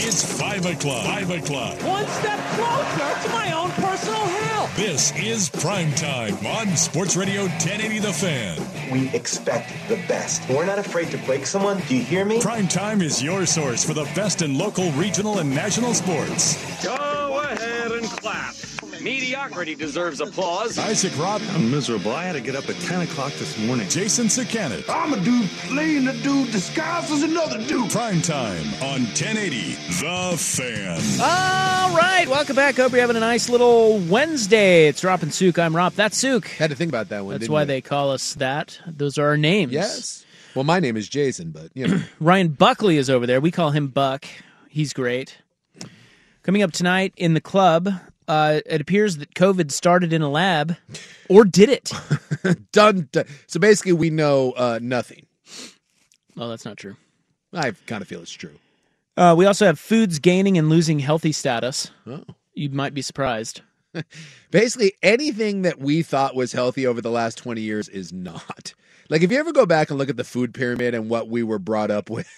[0.00, 1.04] It's 5 o'clock.
[1.06, 1.82] 5 o'clock.
[1.82, 4.70] One step closer to my own personal hell.
[4.76, 8.92] This is prime time on Sports Radio 1080 The Fan.
[8.92, 10.48] We expect the best.
[10.48, 11.82] We're not afraid to break someone.
[11.88, 12.40] Do you hear me?
[12.40, 16.54] Prime time is your source for the best in local, regional, and national sports.
[16.84, 18.54] Go ahead and clap.
[19.08, 20.76] Mediocrity deserves applause.
[20.76, 22.12] Isaac Robb, I'm miserable.
[22.12, 23.88] I had to get up at 10 o'clock this morning.
[23.88, 24.84] Jason Sakanet.
[24.86, 27.90] I'm a dude playing a dude disguised as another dude.
[27.90, 31.00] Prime time on 1080 The Fan.
[31.22, 32.76] All right, welcome back.
[32.76, 34.88] Hope you're having a nice little Wednesday.
[34.88, 35.58] It's Rop and Sook.
[35.58, 35.94] I'm Rop.
[35.94, 36.46] That's Sook.
[36.46, 37.32] Had to think about that one.
[37.32, 37.66] That's didn't why you?
[37.66, 38.78] they call us that.
[38.86, 39.72] Those are our names.
[39.72, 40.26] Yes.
[40.54, 43.40] Well, my name is Jason, but you know, Ryan Buckley is over there.
[43.40, 44.26] We call him Buck.
[44.68, 45.38] He's great.
[46.42, 47.88] Coming up tonight in the club,
[48.28, 50.76] uh, it appears that COVID started in a lab,
[51.28, 51.90] or did it?
[52.72, 53.24] done, done.
[53.46, 55.26] So basically, we know uh, nothing.
[56.36, 56.96] well, that's not true.
[57.52, 58.54] I kind of feel it's true.
[59.16, 61.90] Uh, we also have foods gaining and losing healthy status.
[62.06, 62.22] Oh.
[62.54, 63.62] You might be surprised.
[64.50, 68.74] Basically, anything that we thought was healthy over the last 20 years is not.
[69.08, 71.42] Like, if you ever go back and look at the food pyramid and what we
[71.42, 72.28] were brought up with,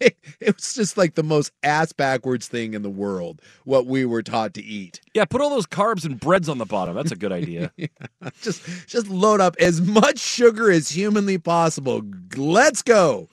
[0.40, 4.22] it, was just like the most ass backwards thing in the world, what we were
[4.22, 5.00] taught to eat.
[5.14, 6.94] Yeah, put all those carbs and breads on the bottom.
[6.94, 7.72] That's a good idea.
[8.40, 12.02] Just, just load up as much sugar as humanly possible.
[12.36, 13.28] Let's go.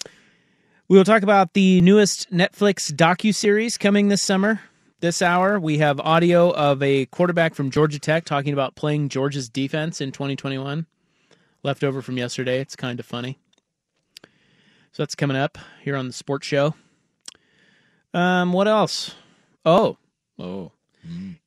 [0.87, 4.61] We will talk about the newest Netflix docu-series coming this summer.
[5.01, 9.49] This hour, we have audio of a quarterback from Georgia Tech talking about playing Georgia's
[9.49, 10.85] defense in 2021.
[11.63, 12.59] Left over from yesterday.
[12.59, 13.37] It's kind of funny.
[14.91, 16.75] So that's coming up here on the sports show.
[18.13, 19.15] Um, what else?
[19.65, 19.97] Oh,
[20.39, 20.71] oh,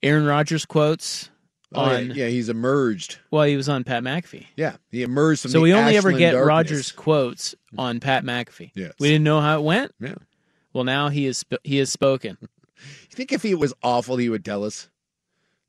[0.02, 1.28] Aaron Rodgers quotes
[1.74, 2.10] Oh, yeah, on.
[2.10, 3.18] yeah, he's emerged.
[3.30, 4.46] Well, he was on Pat McAfee.
[4.56, 6.46] Yeah, he emerged from So we only ever get darkness.
[6.46, 8.72] Rodgers quotes on Pat McAfee.
[8.74, 8.92] Yes.
[9.00, 9.92] We didn't know how it went.
[9.98, 10.16] Yeah.
[10.74, 12.36] Well, now he is he has spoken.
[13.10, 14.88] You think if he was awful, he would tell us?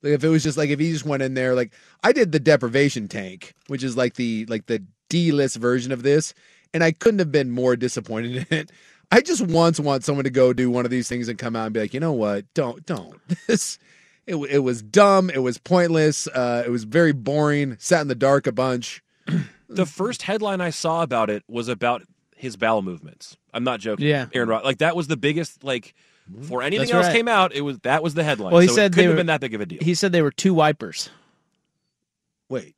[0.01, 1.71] Like if it was just like if he just went in there, like
[2.03, 6.01] I did the deprivation tank, which is like the like the D list version of
[6.01, 6.33] this,
[6.73, 8.71] and I couldn't have been more disappointed in it.
[9.11, 11.65] I just once want someone to go do one of these things and come out
[11.65, 12.51] and be like, you know what?
[12.53, 13.77] Don't don't this.
[14.25, 15.29] It, it was dumb.
[15.29, 16.27] It was pointless.
[16.27, 17.75] Uh, it was very boring.
[17.79, 19.03] Sat in the dark a bunch.
[19.69, 22.03] the first headline I saw about it was about
[22.37, 23.35] his bowel movements.
[23.53, 24.07] I'm not joking.
[24.07, 24.27] Yeah.
[24.33, 25.93] Aaron Rod- like that was the biggest like
[26.33, 27.13] before anything That's else right.
[27.15, 28.53] came out, it was that was the headline.
[28.53, 29.79] Well, he So said it they couldn't were- have been that big of a deal.
[29.81, 31.09] He said they were two wipers.
[32.49, 32.75] Wait,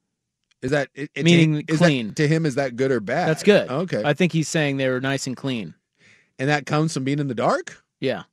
[0.66, 2.14] is that it, it- Meaning is that- clean.
[2.16, 2.46] to him?
[2.46, 3.30] Is that good or bad?
[3.30, 3.70] That's good.
[3.70, 5.74] Okay, I think he's saying they were nice and clean.
[6.40, 7.82] and that comes from being in the dark.
[8.00, 8.24] Yeah.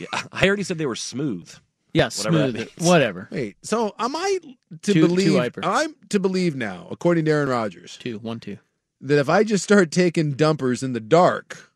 [0.00, 1.50] Yeah, I already said they were smooth.
[1.94, 2.70] Yeah, Whatever smooth.
[2.78, 3.28] Whatever.
[3.30, 5.34] Wait, so am I to Two- two believe?
[5.34, 5.64] wipers.
[5.66, 8.58] I'm to believe now, according to Aaron Rodgers, Two, one, two.
[9.00, 11.70] that if I just start taking dumpers in the dark,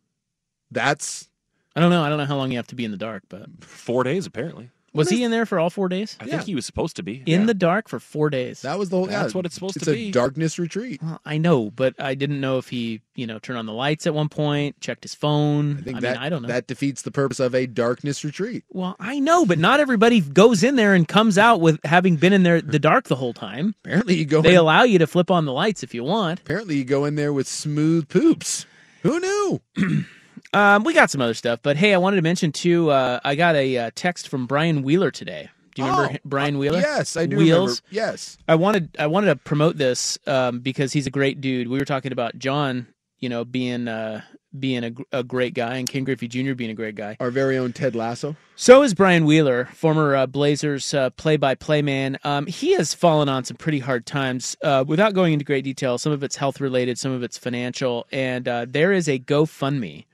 [0.71, 1.29] that's
[1.77, 2.03] I don't know.
[2.03, 4.27] I don't know how long you have to be in the dark, but Four days
[4.27, 4.71] apparently.
[4.93, 6.17] Was he in there for all four days?
[6.21, 6.31] I Yeah.
[6.33, 7.23] think he was supposed to be.
[7.27, 7.47] In Yeah.
[7.47, 8.63] the dark for four days.
[8.63, 9.07] that was the whole.
[9.07, 10.11] That's yeah, what it's supposed it's to a be.
[10.11, 11.01] darkness retreat.
[11.03, 14.07] Well, I know, but I didn't know if he, you know, turned on the lights
[14.07, 15.79] at one point, checked his phone.
[15.79, 16.49] I think I that mean, I don't know.
[16.49, 18.65] that defeats the purpose of a darkness retreat.
[18.71, 22.33] well, I know, but not everybody goes in there and comes out with having been
[22.33, 23.75] in there the dark the whole time.
[23.85, 24.43] Apparently, you go.
[24.43, 26.41] They in, allow you to flip on the lights if you want.
[26.41, 28.67] apparently, you go in there with smooth poops.
[29.03, 29.61] Who knew?
[30.53, 32.91] Um, we got some other stuff, but hey, I wanted to mention too.
[32.91, 35.49] Uh, I got a uh, text from Brian Wheeler today.
[35.77, 36.81] Do you remember Oh, hi- Brian Wheeler?
[36.81, 37.37] Yes, I do.
[37.37, 37.83] Wheels.
[37.93, 38.11] Remember.
[38.11, 38.37] Yes.
[38.49, 41.69] I wanted I wanted to promote this um, because he's a great dude.
[41.69, 42.89] We were talking about John,
[43.21, 44.23] you know, being uh,
[44.59, 46.55] being a, a great guy, and Ken Griffey Jr.
[46.55, 47.17] being a great guy.
[47.21, 48.35] Our very own Ted Lasso.
[48.57, 52.19] So is Brian Wheeler, former uh, Blazers uh, play-by-play man.
[52.25, 54.57] Um, he has fallen on some pretty hard times.
[54.65, 58.09] Uh, without going into great detail, some of it's health related, some of it's financial,
[58.11, 60.05] and uh, there is a GoFundMe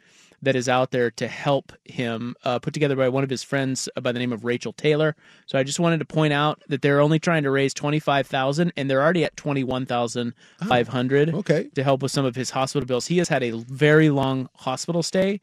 [0.43, 3.89] that is out there to help him, uh, put together by one of his friends
[4.01, 5.17] by the name of Rachel Taylor.
[5.47, 8.27] So I just wanted to point out that they're only trying to raise twenty five
[8.27, 10.35] thousand, and they're already at twenty one thousand
[10.67, 11.35] five hundred.
[11.35, 11.69] okay.
[11.75, 13.07] to help with some of his hospital bills.
[13.07, 15.41] He has had a very long hospital stay,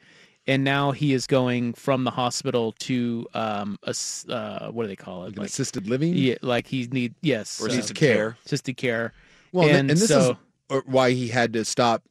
[0.47, 3.95] and now he is going from the hospital to um, a
[4.29, 5.37] uh, what do they call it?
[5.37, 6.13] Like assisted living?
[6.13, 8.15] Yeah, like he need yes, Or uh, assisted care.
[8.15, 8.37] care.
[8.45, 9.13] assisted care.
[9.51, 10.37] Well, and, and, this so
[10.69, 12.03] is uh, why he had to stop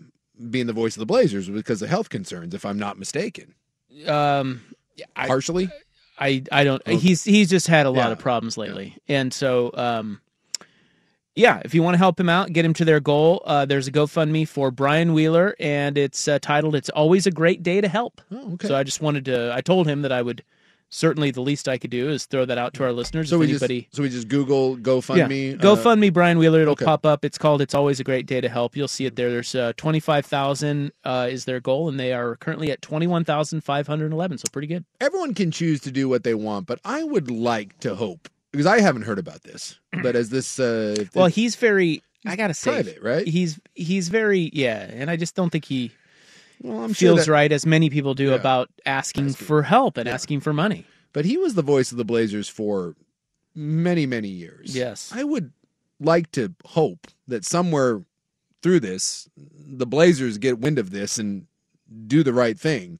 [0.51, 3.55] being the voice of the Blazers because of health concerns, if I'm not mistaken.
[4.07, 4.63] um,
[5.17, 5.69] I, Partially?
[6.19, 6.83] I I don't.
[6.83, 6.97] Okay.
[6.97, 8.13] He's he's just had a lot Yeah.
[8.13, 10.21] of problems lately, and so um,
[11.35, 11.63] yeah.
[11.65, 13.43] If you want to help him out, get him to their goal.
[13.47, 17.63] Uh, there's a GoFundMe for Brian Wheeler, and it's uh, titled "It's Always a Great
[17.63, 18.69] Day to Help." Oh, okay.
[18.69, 19.53] So I just wanted to.
[19.55, 20.45] I told him that I would.
[20.95, 23.31] Certainly, the least I could do is throw that out to our listeners.
[23.31, 25.53] so if we anybody, just so we just Google GoFundMe.
[25.53, 26.61] yeah, uh, GoFundMe Brian Wheeler.
[26.61, 26.85] It'll okay.
[26.85, 27.25] pop up.
[27.25, 29.31] It's called "It's Always a Great Day to Help." You'll see it there.
[29.31, 33.07] There's uh, twenty five thousand uh, is their goal, and they are currently at twenty
[33.07, 34.37] one thousand five hundred eleven.
[34.37, 34.85] So pretty good.
[35.01, 38.67] everyone can choose to do what they want, but I would like to hope because
[38.67, 39.79] I haven't heard about this.
[40.03, 42.03] But as this, uh, Well, he's very.
[42.27, 43.27] I gotta say, private, right?
[43.27, 45.91] He's he's very yeah, and I just don't think he
[46.63, 48.35] well, I'm sure feels that- right as many people do Yeah.
[48.37, 49.47] about asking, Asking.
[49.47, 50.15] for help and Yeah.
[50.15, 50.87] asking for money.
[51.13, 52.95] but he was the voice of the Blazers for
[53.55, 54.75] many, many years.
[54.75, 55.11] Yes.
[55.15, 55.53] I would
[56.01, 58.03] like to hope that somewhere
[58.63, 61.47] through this, the Blazers get wind of this and
[62.07, 62.99] do the right thing.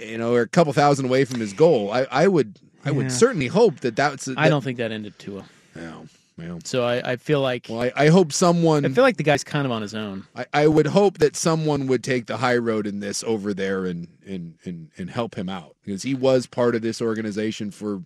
[0.00, 1.90] You know, we're a couple thousand away from his goal.
[1.90, 2.96] I, I would, I Yeah.
[2.96, 4.26] would certainly hope that that's.
[4.26, 5.48] That, I don't think that ended too well.
[5.74, 6.06] Well,
[6.38, 8.84] well, So I, I feel like well I, I hope someone.
[8.86, 10.26] I feel like the guy's kind of on his own.
[10.36, 13.84] I, I would hope that someone would take the high road in this over there
[13.86, 18.02] and and and, and help him out because he was part of this organization for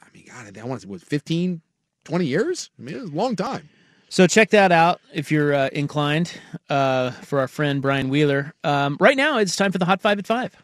[0.00, 1.60] I mean God I want to say what 15
[2.04, 3.68] 20 years I mean it was a long time
[4.08, 6.32] So check that out if you're uh, inclined
[6.70, 8.52] uh, for our friend Brian Wheeler.
[8.62, 10.54] Um, right now, it's time for the Hot Five at Five.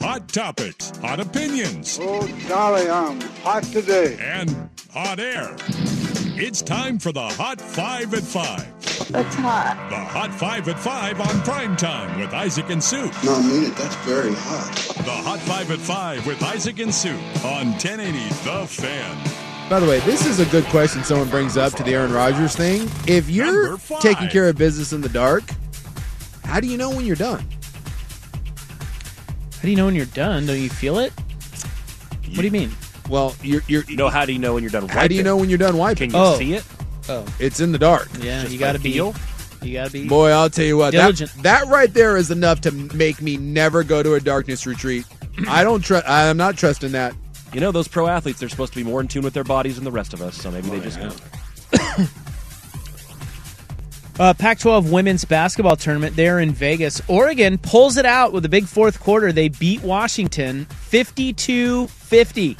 [0.00, 4.16] Hot topics, hot opinions, Oh, golly, I'm hot today.
[4.18, 5.54] and hot air.
[6.42, 8.66] It's time for the Hot Five at Five.
[9.10, 9.76] That's hot.
[9.90, 13.10] The Hot Five at Five on prime time with Isaac and Sue.
[13.22, 13.76] No, I mean it.
[13.76, 14.74] That's very hot.
[15.04, 17.10] The Hot Five at Five with Isaac and Sue
[17.44, 19.68] on 1080 The Fan.
[19.68, 22.56] by the way this is a good question someone brings up to the Aaron Rodgers
[22.56, 25.44] thing if you're taking care of business in the dark
[26.44, 27.46] how do you know when you're done
[29.56, 30.46] How do you know when you're done?
[30.46, 31.12] Don't you feel it?
[32.30, 32.70] What do you mean?
[33.10, 34.88] Well you're you're No, how do you know when you're done?
[34.88, 36.38] how do you know when you're done wiping Can you Oh.
[36.38, 36.64] see it?
[37.08, 38.40] Oh, it's in the dark yeah.
[38.42, 38.92] Just you got to be.
[38.92, 39.14] feel?
[39.62, 40.08] You got to be.
[40.08, 40.92] Boy, I'll tell you what.
[40.92, 41.30] That, Diligent.
[41.42, 45.04] that right there is enough to make me never go to a darkness retreat.
[45.48, 46.08] I don't trust.
[46.08, 47.14] I'm not trusting that.
[47.52, 49.74] You know, those pro athletes, they're supposed to be more in tune with their bodies
[49.74, 51.20] than the rest of us, so maybe they just don't.
[54.18, 57.00] Uh, Pac-12 women's basketball tournament there in Vegas.
[57.08, 59.32] Oregon pulls it out with a big fourth quarter.
[59.32, 62.58] They beat Washington 52-50.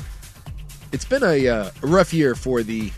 [0.93, 2.91] It's been a, uh, a rough year for the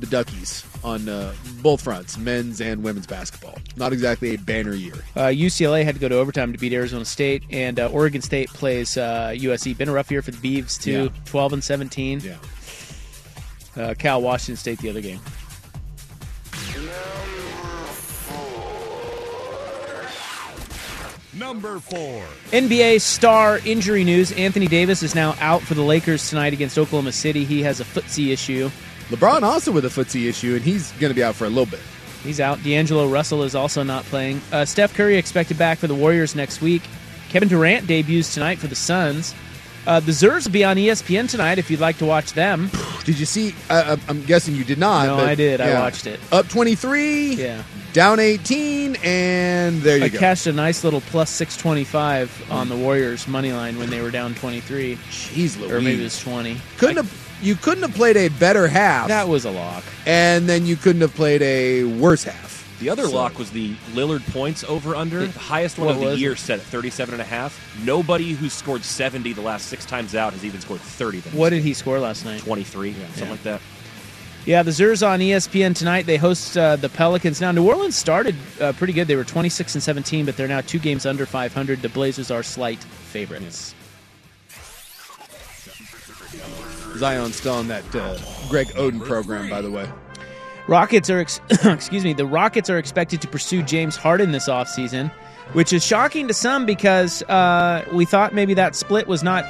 [0.00, 1.32] the Duckies on uh,
[1.62, 3.56] both fronts, men's and women's basketball.
[3.76, 4.94] Not exactly a banner year.
[5.14, 8.48] Uh, UCLA had to go to overtime to beat Arizona State, and uh, Oregon State
[8.48, 9.76] plays uh, USC.
[9.78, 11.20] Been a rough year for the Beavs too, Yeah.
[11.26, 12.20] 12 and 17.
[12.20, 12.36] Yeah.
[13.76, 15.20] Uh, Cal Washington State the other game.
[21.38, 22.24] Number four.
[22.52, 27.12] NBA star injury news: Anthony Davis is now out for the Lakers tonight against Oklahoma
[27.12, 27.44] City.
[27.44, 28.70] He has a footsie issue.
[29.08, 31.66] LeBron also with a footsie issue, and he's going to be out for a little
[31.66, 31.80] bit.
[32.22, 32.62] He's out.
[32.62, 34.40] D'Angelo Russell is also not playing.
[34.50, 36.82] Uh, Steph Curry expected back for the Warriors next week.
[37.28, 39.34] Kevin Durant debuts tonight for the Suns.
[39.86, 42.70] Uh, the Zers will be on ESPN tonight if you'd like to watch them.
[43.04, 43.54] Did you see?
[43.68, 45.06] Uh, I'm guessing you did not.
[45.06, 45.60] No, but, I did.
[45.60, 46.18] I watched it.
[46.32, 47.34] Up 23.
[47.34, 47.62] Yeah.
[47.92, 50.16] Down 18, and there you I go.
[50.16, 54.10] I cashed a nice little plus 625 on the Warriors money line when they were
[54.10, 54.96] down 23.
[55.10, 55.70] Jeez Louise.
[55.70, 56.56] Or maybe it was 20.
[56.78, 59.08] couldn't have you couldn't have played a better half.
[59.08, 59.84] That was a lock.
[60.06, 62.53] and then you couldn't have played a worse half.
[62.80, 66.16] The other So- lock was the Lillard points over under, the highest one of the
[66.16, 66.38] year it?
[66.38, 67.58] set at 37 and a half.
[67.84, 71.50] Nobody who's scored 70 the last six times out has even scored 30 the What
[71.50, 72.40] did he score last night?
[72.40, 73.30] 23, something Yeah.
[73.30, 73.60] like that.
[74.46, 76.04] Yeah, the Zers on ESPN tonight.
[76.04, 77.40] They host uh, the Pelicans.
[77.40, 79.08] Now, New Orleans started uh, pretty good.
[79.08, 81.80] They were 26 and 17, but they're now two games under 500.
[81.80, 83.74] The Blazers are slight favorites.
[86.98, 88.18] Zion's still on that uh,
[88.50, 89.88] Greg Oden program, by the way.
[90.66, 95.10] Rockets are, ex- excuse me, the Rockets are expected to pursue James Harden this offseason,
[95.52, 99.44] which is shocking to some because uh, we thought maybe that split was not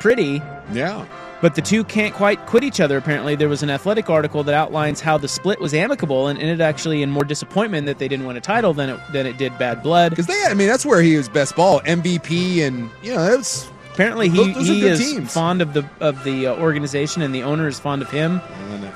[0.00, 0.40] pretty.
[0.72, 1.06] Yeah.
[1.40, 3.34] But the two can't quite quit each other, apparently.
[3.34, 7.02] There was an athletic article that outlines how the split was amicable and ended actually
[7.02, 9.82] in more disappointment that they didn't win a title than it, than it did bad
[9.82, 10.10] blood.
[10.10, 13.68] Because they, I mean, that's where he was best ball, MVP, and, you know, was.
[13.92, 15.34] Apparently, he, Those are he is teams.
[15.34, 18.40] fond of the of the uh, organization, and the owner is fond of him.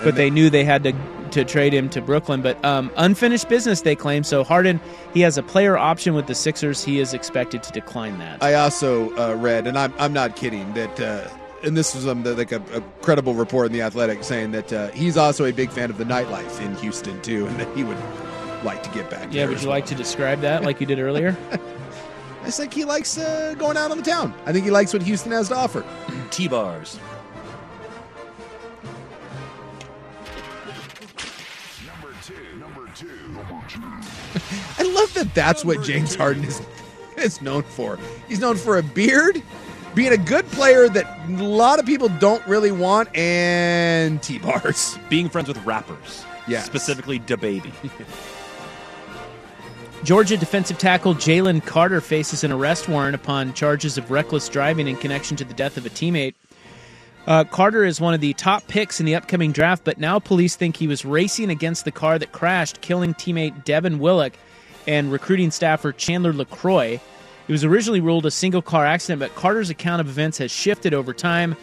[0.03, 0.93] but they knew they had to
[1.37, 2.41] to trade him to Brooklyn.
[2.41, 4.25] But um, unfinished business, they claim.
[4.25, 4.81] So Harden,
[5.13, 6.83] he has a player option with the Sixers.
[6.83, 8.43] He is expected to decline that.
[8.43, 10.99] I also uh, read, and I'm, I'm not kidding, that.
[11.01, 11.29] Uh,
[11.63, 14.73] and this was um, the, like a, a credible report in the Athletic saying that
[14.73, 17.85] uh, he's also a big fan of the nightlife in Houston too, and that he
[17.85, 17.99] would
[18.63, 19.25] like to get back.
[19.33, 19.77] yeah, there would you well.
[19.77, 21.37] like to describe that like you did earlier?
[22.45, 24.33] I think he likes uh, going out on the town.
[24.47, 25.85] I think he likes what Houston has to offer.
[26.31, 26.99] T bars.
[34.79, 35.35] I love that.
[35.35, 36.61] That's what James Harden is
[37.17, 37.99] is known for.
[38.29, 39.43] He's known for a beard,
[39.95, 44.99] being a good player that a lot of people don't really want, and t bars.
[45.09, 46.25] Being friends with rappers.
[46.47, 46.67] Yes.
[46.67, 47.73] Specifically, DaBaby.
[50.05, 54.97] Georgia defensive tackle Jalen Carter faces an arrest warrant upon charges of reckless driving in
[54.97, 56.35] connection to the death of a teammate.
[57.27, 60.55] Uh, Carter is one of the top picks in the upcoming draft, but now police
[60.55, 64.35] think he was racing against the car that crashed, killing teammate Devin Willock
[64.87, 67.01] and recruiting staffer Chandler LaCroix.
[67.49, 70.95] It was originally ruled a single car accident, but Carter's account of events has shifted
[70.95, 71.57] over time.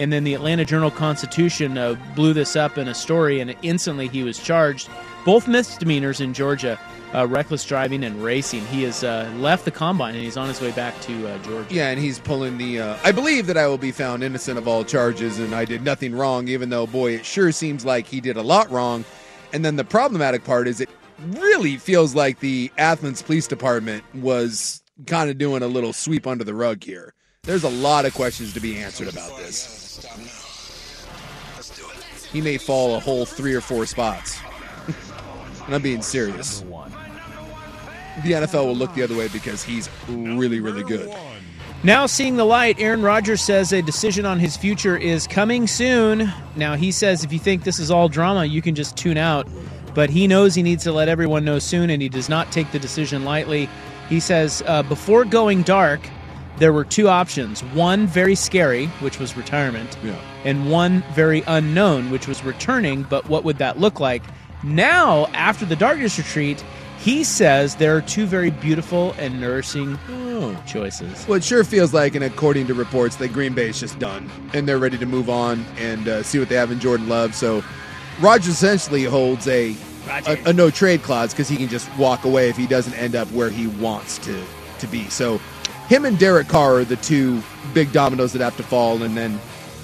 [0.00, 4.08] And then the Atlanta Journal Constitution uh, blew this up in a story, and instantly
[4.08, 4.88] he was charged.
[5.24, 6.80] Both misdemeanors in Georgia
[7.14, 8.64] uh, reckless driving and racing.
[8.66, 11.74] He has uh, left the combine and he's on his way back to uh, Georgia.
[11.74, 12.80] Yeah, and he's pulling the.
[12.80, 15.82] Uh, I believe that I will be found innocent of all charges, and I did
[15.82, 16.48] nothing wrong.
[16.48, 19.04] Even though, boy, it sure seems like he did a lot wrong.
[19.52, 20.88] And then the problematic part is, it
[21.30, 26.44] really feels like the Athens Police Department was kind of doing a little sweep under
[26.44, 27.14] the rug here.
[27.42, 29.89] There's a lot of questions to be answered about this.
[32.32, 34.38] He may fall a whole three or four spots.
[35.66, 36.60] and I'm being serious.
[38.22, 41.14] The NFL will look the other way because he's really, really good.
[41.82, 46.30] Now seeing the light, Aaron Rodgers says a decision on his future is coming soon.
[46.54, 49.48] Now he says if you think this is all drama, you can just tune out.
[49.94, 52.70] But he knows he needs to let everyone know soon, and he does not take
[52.70, 53.68] the decision lightly.
[54.08, 56.00] He says uh, before going dark,
[56.60, 60.14] there were two options: one very scary, which was retirement, Yeah.
[60.44, 63.02] and one very unknown, which was returning.
[63.02, 64.22] But what would that look like?
[64.62, 66.62] Now, after the darkness retreat,
[66.98, 69.98] he says there are two very beautiful and nourishing
[70.66, 71.26] choices.
[71.26, 74.30] Well, it sure feels like, and according to reports, that Green Bay is just done
[74.54, 77.34] and they're ready to move on and uh, see what they have in Jordan Love.
[77.34, 77.62] So,
[78.20, 79.74] Rodgers essentially holds a
[80.26, 83.14] a, a no trade clause because he can just walk away if he doesn't end
[83.14, 84.44] up where he wants to
[84.80, 85.08] to be.
[85.08, 85.40] So,
[85.90, 87.42] him and Derek Carr are the two
[87.74, 89.40] big dominoes that have to fall, and then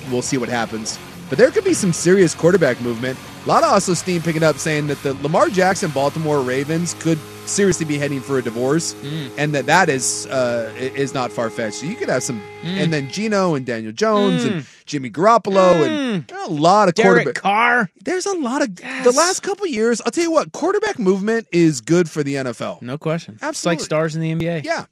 [0.09, 1.01] we'll see what happens.
[1.29, 3.19] But there could be some serious quarterback movement.
[3.45, 7.19] A lot of also steam picking up saying that the Lamar Jackson Baltimore Ravens could
[7.45, 9.33] seriously be heading for a divorce, mm.
[9.37, 11.79] and that that is uh, is not far fetched.
[11.79, 12.77] So you could have some, mm.
[12.77, 14.85] and then Geno and Daniel Jones and mm.
[14.85, 17.43] Jimmy Garoppolo and a lot of Derek quarterback.
[17.43, 17.91] Carr.
[18.05, 20.01] There's a lot of the last couple years.
[20.03, 22.81] I'll tell you what, quarterback movement is good for the NFL.
[22.81, 23.35] No question.
[23.35, 23.79] It's Absolutely.
[23.79, 24.65] like stars in the NBA.
[24.65, 24.85] Yeah.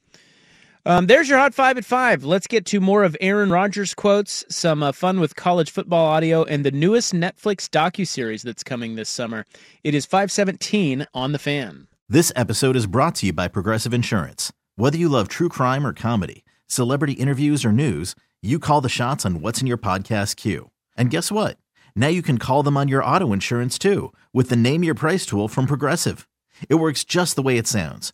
[0.87, 2.23] Um, there's your hot five at five.
[2.23, 6.43] Let's get to more of Aaron Rodgers quotes, some uh, fun with college football audio,
[6.43, 9.47] and the newest Netflix docu-series that's coming this summer.
[9.83, 11.87] It is 517 on the fan.
[12.07, 14.53] This episode is brought to you by Progressive Insurance.
[14.75, 18.13] Whether you love true crime or comedy, celebrity interviews or news,
[18.43, 20.69] you call the shots on what's in your podcast queue.
[20.95, 21.57] And guess what?
[21.95, 25.25] Now you can call them on your auto insurance too with the Name Your Price
[25.25, 26.27] tool from Progressive.
[26.69, 28.13] It works just the way it sounds.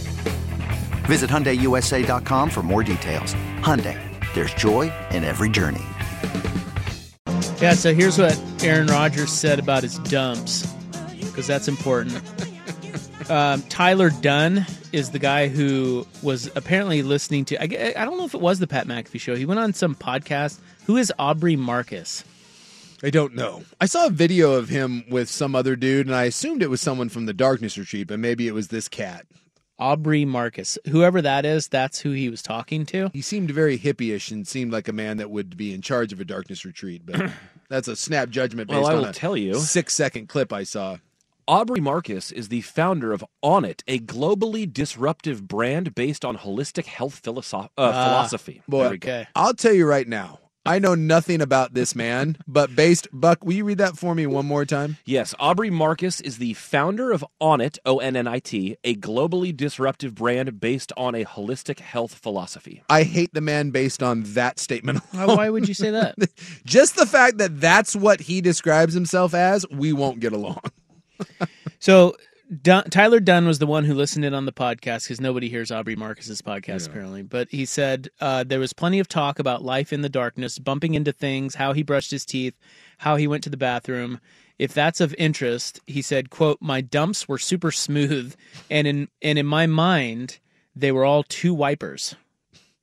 [1.05, 3.33] Visit HyundaiUSA.com for more details.
[3.59, 3.97] Hyundai,
[4.33, 5.81] there's joy in every journey.
[7.59, 10.65] Yeah, so here's what Aaron Rodgers said about his dumps.
[11.19, 12.21] because that's important.
[13.29, 17.61] Um, Tyler Dunne is the guy who was apparently listening to.
[17.61, 19.37] I, I don't know if it was the Pat McAfee show.
[19.37, 20.59] He went on some podcast.
[20.85, 22.25] Who is Aubrey Marcus?
[23.01, 23.63] I don't know.
[23.79, 26.81] I saw a video of him with some other dude, and I assumed it was
[26.81, 29.25] someone from the Darkness Retreat, but maybe it was this cat.
[29.81, 30.77] Aubrey Marcus.
[30.89, 33.09] Whoever that is, that's who he was talking to.
[33.13, 36.19] He seemed very hippie-ish and seemed like a man that would be in charge of
[36.21, 37.31] a Darkness Retreat, but
[37.69, 39.55] that's a snap judgment based Well, I on will a tell you.
[39.55, 40.97] six-second clip I saw.
[41.47, 47.19] Aubrey Marcus is the founder of Onnit, a globally disruptive brand based on holistic health
[47.21, 48.61] philosoph- uh, Ah, philosophy.
[48.67, 49.25] Boy, There we go.
[49.35, 50.39] I'll tell you right now.
[50.63, 54.27] I know nothing about this man, but based Buck, will you read that for me
[54.27, 54.97] one more time?
[55.05, 59.55] Yes, Aubrey Marcus is the founder of Onnit, O N N I T, a globally
[59.55, 62.83] disruptive brand based on a holistic health philosophy.
[62.89, 64.99] I hate the man based on that statement.
[65.11, 66.15] Why, why would you say that?
[66.65, 70.61] Just the fact that that's what he describes himself as, we won't get along.
[71.79, 72.15] So
[72.61, 75.71] Dun- Tyler Dunne was the one who listened in on the podcast because nobody hears
[75.71, 77.21] Aubrey Marcus's podcast apparently.
[77.21, 80.93] But he said uh, there was plenty of talk about life in the darkness, bumping
[80.93, 82.55] into things, how he brushed his teeth,
[82.97, 84.19] how he went to the bathroom.
[84.59, 88.35] If that's of interest, he said, "quote My dumps were super smooth,
[88.69, 90.39] and in and in my mind,
[90.75, 92.15] they were all two wipers."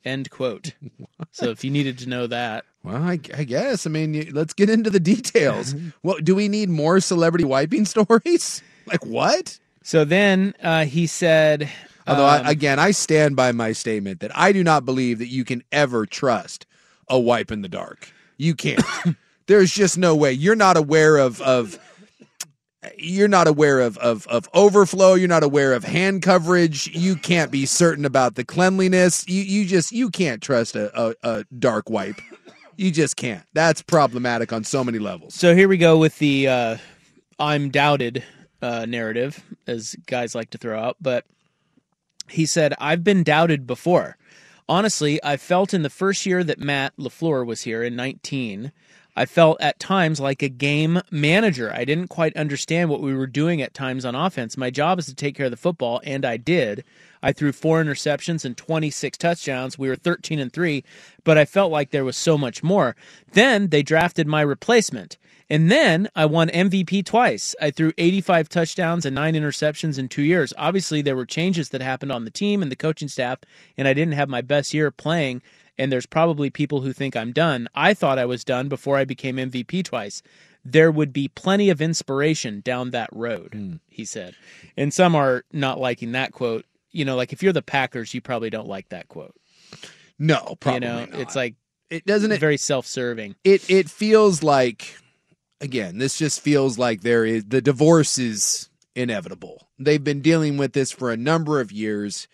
[0.05, 0.73] End quote.
[1.33, 3.87] so if you needed to know that, Well, I, I guess.
[3.87, 5.75] I mean, let's get into the details.
[6.03, 8.63] well, do we need more celebrity wiping stories?
[8.89, 9.59] Like what?
[9.83, 11.71] so then uh, he said,
[12.09, 15.29] Although, um, I, again, I stand by my statement that I do not believe that
[15.29, 16.67] you can ever trust
[17.09, 18.13] a wipe in the dark.
[18.39, 18.83] You can't.
[19.47, 20.33] There's just no way.
[20.33, 21.79] You're not aware of of.
[22.97, 25.15] You're not aware of, of of overflow.
[25.15, 26.87] You're not aware of hand coverage.
[26.95, 29.29] You can't be certain about the cleanliness.
[29.29, 32.21] You you just you can't trust a, a, a dark wipe.
[32.77, 33.43] You just can't.
[33.55, 35.35] That's problematic on so many levels.
[35.35, 36.77] So here we go with the uh,
[37.39, 38.23] I'm doubted
[38.63, 40.97] uh, narrative, as guys like to throw out.
[41.01, 41.25] But
[42.29, 44.17] he said, I've been doubted before.
[44.69, 48.71] Honestly, I felt in the first year that Matt LaFleur was here in 19,
[49.19, 51.73] I felt at times like a game manager.
[51.75, 54.57] I didn't quite understand what we were doing at times on offense.
[54.57, 56.85] My job is to take care of the football, and I did.
[57.21, 59.77] I threw four interceptions and 26 touchdowns.
[59.77, 60.85] We were 13 and 3,
[61.25, 62.95] but I felt like there was so much more.
[63.33, 65.19] Then they drafted my replacement.
[65.51, 67.55] And then I won MVP twice.
[67.61, 70.53] I threw 85 touchdowns and nine interceptions in two years.
[70.59, 73.39] Obviously, there were changes that happened on the team and the coaching staff,
[73.77, 75.43] and I didn't have my best year playing.
[75.79, 77.69] And there's probably people who think I'm done.
[77.75, 80.23] I thought I was done before I became MVP twice.
[80.65, 83.77] There would be plenty of inspiration down that road, hmm.
[83.89, 84.35] he said.
[84.77, 86.67] And some are not liking that quote.
[86.91, 89.35] You know, like if you're the Packers, you probably don't like that quote.
[90.19, 91.21] No, probably you know, not.
[91.21, 91.55] it's like
[91.91, 93.37] it doesn't it very self-serving.
[93.45, 94.99] it it feels like
[95.61, 99.69] again this just feels like there is the divorce is inevitable.
[99.79, 102.27] They've been dealing with this for a number of years.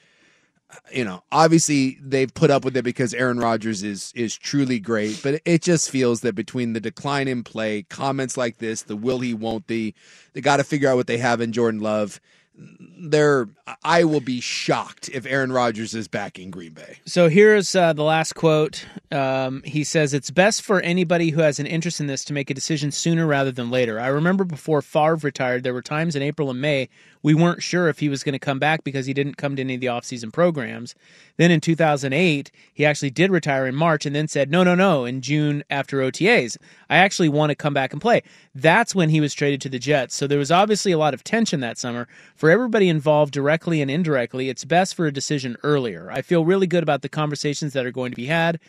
[0.92, 5.20] You know obviously they've put up with it because Aaron Rodgers is is truly great
[5.22, 9.20] but it just feels that between the decline in play comments like this the will
[9.20, 9.94] he won't he
[10.32, 12.20] they got to figure out what they have in Jordan Love
[12.56, 13.48] they're
[13.82, 17.92] I will be shocked if Aaron Rodgers is back in Green Bay So here's uh,
[17.92, 18.86] the last quote.
[19.10, 22.50] Um, he says, It's best for anybody who has an interest in this to make
[22.50, 23.98] a decision sooner rather than later.
[23.98, 26.88] I remember before Favre retired, there were times in April and May
[27.24, 29.62] we weren't sure if he was going to come back because he didn't come to
[29.62, 30.94] any of the offseason programs.
[31.38, 35.06] Then in 2008, he actually did retire in March and then said, No, no, no,
[35.06, 36.58] in June after OTAs.
[36.90, 38.22] I actually want to come back and play.
[38.54, 40.14] That's when he was traded to the Jets.
[40.14, 42.06] So there was obviously a lot of tension that summer.
[42.36, 46.10] For everybody involved, directly and indirectly, it's best for a decision earlier.
[46.10, 48.60] I feel really good about the conversations that are going to be had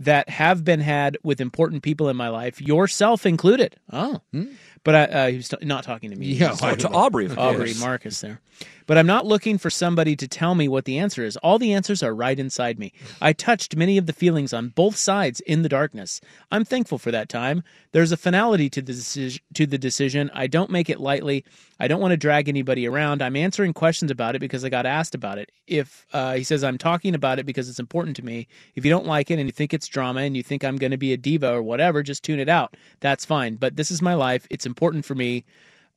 [0.00, 3.76] that have been had with important people in my life, yourself included.
[3.92, 4.20] Oh.
[4.32, 4.44] Hmm.
[4.82, 6.26] But I, uh, he was t- not talking to me.
[6.26, 7.80] Yeah, to Aubrey, of Aubrey course.
[7.80, 8.40] Marcus there.
[8.86, 11.36] But I'm not looking for somebody to tell me what the answer is.
[11.36, 12.92] All the answers are right inside me.
[13.20, 16.20] I touched many of the feelings on both sides in the darkness.
[16.50, 17.62] I'm thankful for that time.
[17.92, 19.42] There's a finality to the decision.
[19.54, 20.30] To the decision.
[20.34, 21.44] I don't make it lightly.
[21.78, 23.22] I don't want to drag anybody around.
[23.22, 25.52] I'm answering questions about it because I got asked about it.
[25.66, 28.48] If uh, he says I'm talking about it because it's important to me.
[28.74, 30.90] If you don't like it and you think it's drama and you think I'm going
[30.90, 32.76] to be a diva or whatever, just tune it out.
[32.98, 33.54] That's fine.
[33.54, 34.46] But this is my life.
[34.50, 35.44] It's important for me.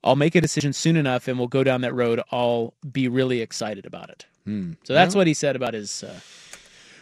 [0.03, 2.21] I'll make a decision soon enough and we'll go down that road.
[2.31, 4.25] I'll be really excited about it.
[4.83, 5.17] So that's Yeah.
[5.19, 6.03] what he said about his.
[6.03, 6.19] Uh,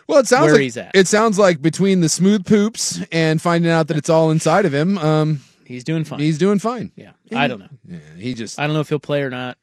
[0.08, 0.92] Well, it sounds Where like he's at.
[0.94, 4.74] it sounds like between the smooth poops and finding out that it's all inside of
[4.74, 6.20] him, um, he's doing fine.
[6.20, 6.92] he's doing fine.
[6.96, 7.70] yeah, I don't know.
[7.88, 9.58] Yeah, he just I don't know if he'll play or not.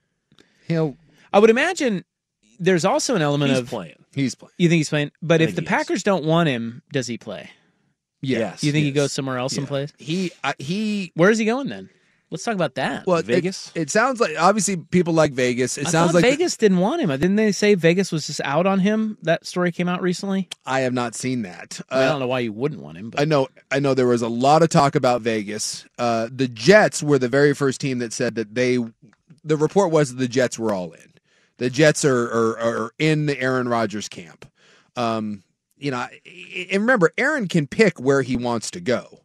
[0.67, 0.97] he'll
[1.33, 2.05] I would imagine
[2.59, 3.95] there's also an element He's of playing.
[4.15, 4.53] he's playing.
[4.59, 5.69] you think he's playing, but I if the he is.
[5.69, 7.51] Packers don't want him, does he play?
[8.23, 8.39] Yeah.
[8.39, 8.65] Yes.
[8.65, 9.93] You think he goes somewhere else and plays?
[9.99, 11.91] He uh, he Where is he going then?
[12.31, 13.07] Let's talk about that.
[13.07, 13.73] Well, Vegas?
[13.75, 15.79] It, sounds like obviously people like Vegas.
[15.79, 17.09] It I sounds like Vegas didn't want him.
[17.09, 19.17] Didn't they say Vegas was just out on him?
[19.23, 20.49] That story came out recently.
[20.67, 21.81] I have not seen that.
[21.89, 23.79] I, mean, I Uh, don't know why you wouldn't want him, but I know I
[23.79, 25.87] know there was a lot of talk about Vegas.
[25.99, 28.79] Uh, the Jets were the very first team that said that they
[29.43, 31.15] the report was that the Jets were all in.
[31.57, 34.45] The Jets are are, are in the Aaron Rodgers camp.
[34.97, 35.45] Um,
[35.79, 36.07] you know,
[36.71, 39.18] and remember Aaron can pick where he wants to go.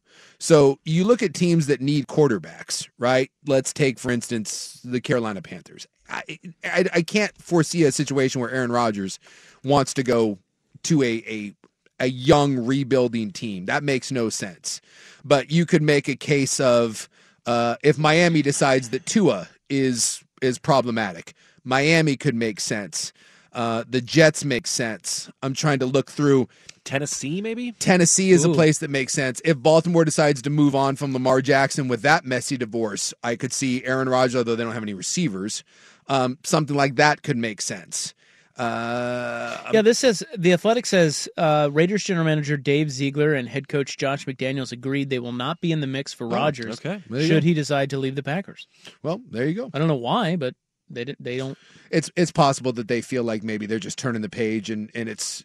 [0.43, 3.32] So you look at teams that need quarterbacks, right?
[3.47, 5.88] Let's take for instance the Carolina Panthers.
[6.10, 9.19] I, I, I can't foresee a situation where Aaron Rodgers
[9.63, 10.39] wants to go
[10.84, 11.53] to a, a
[12.01, 13.67] a young rebuilding team.
[13.67, 14.82] That makes no sense.
[15.23, 17.08] But you could make a case of
[17.45, 23.13] uh, if Miami decides that Tua is is problematic, Miami could make sense.
[23.53, 25.29] Uh, the Jets make sense.
[25.43, 26.47] I'm trying to look through.
[26.83, 27.71] Tennessee, maybe?
[27.73, 29.41] Tennessee is a place that makes sense.
[29.45, 33.53] If Baltimore decides to move on from Lamar Jackson with that messy divorce, I could
[33.53, 35.63] see Aaron Rodgers, although they don't have any receivers.
[36.09, 38.13] Um, something like that could make sense.
[38.57, 43.67] Uh, yeah, this says the Athletic says uh, Raiders general manager Dave Ziegler and head
[43.67, 46.79] coach Josh McDaniels agreed they will not be in the mix for Oh, Rodgers.
[46.79, 47.01] okay.
[47.09, 47.47] Should go.
[47.47, 48.67] he decide to leave the Packers?
[49.01, 49.69] Well, there you go.
[49.73, 50.53] I don't know why, but
[50.93, 51.23] they didn't.
[51.23, 51.58] They don't.
[51.91, 55.10] it's it's possible that they feel like maybe they're just turning the page and and
[55.10, 55.43] it's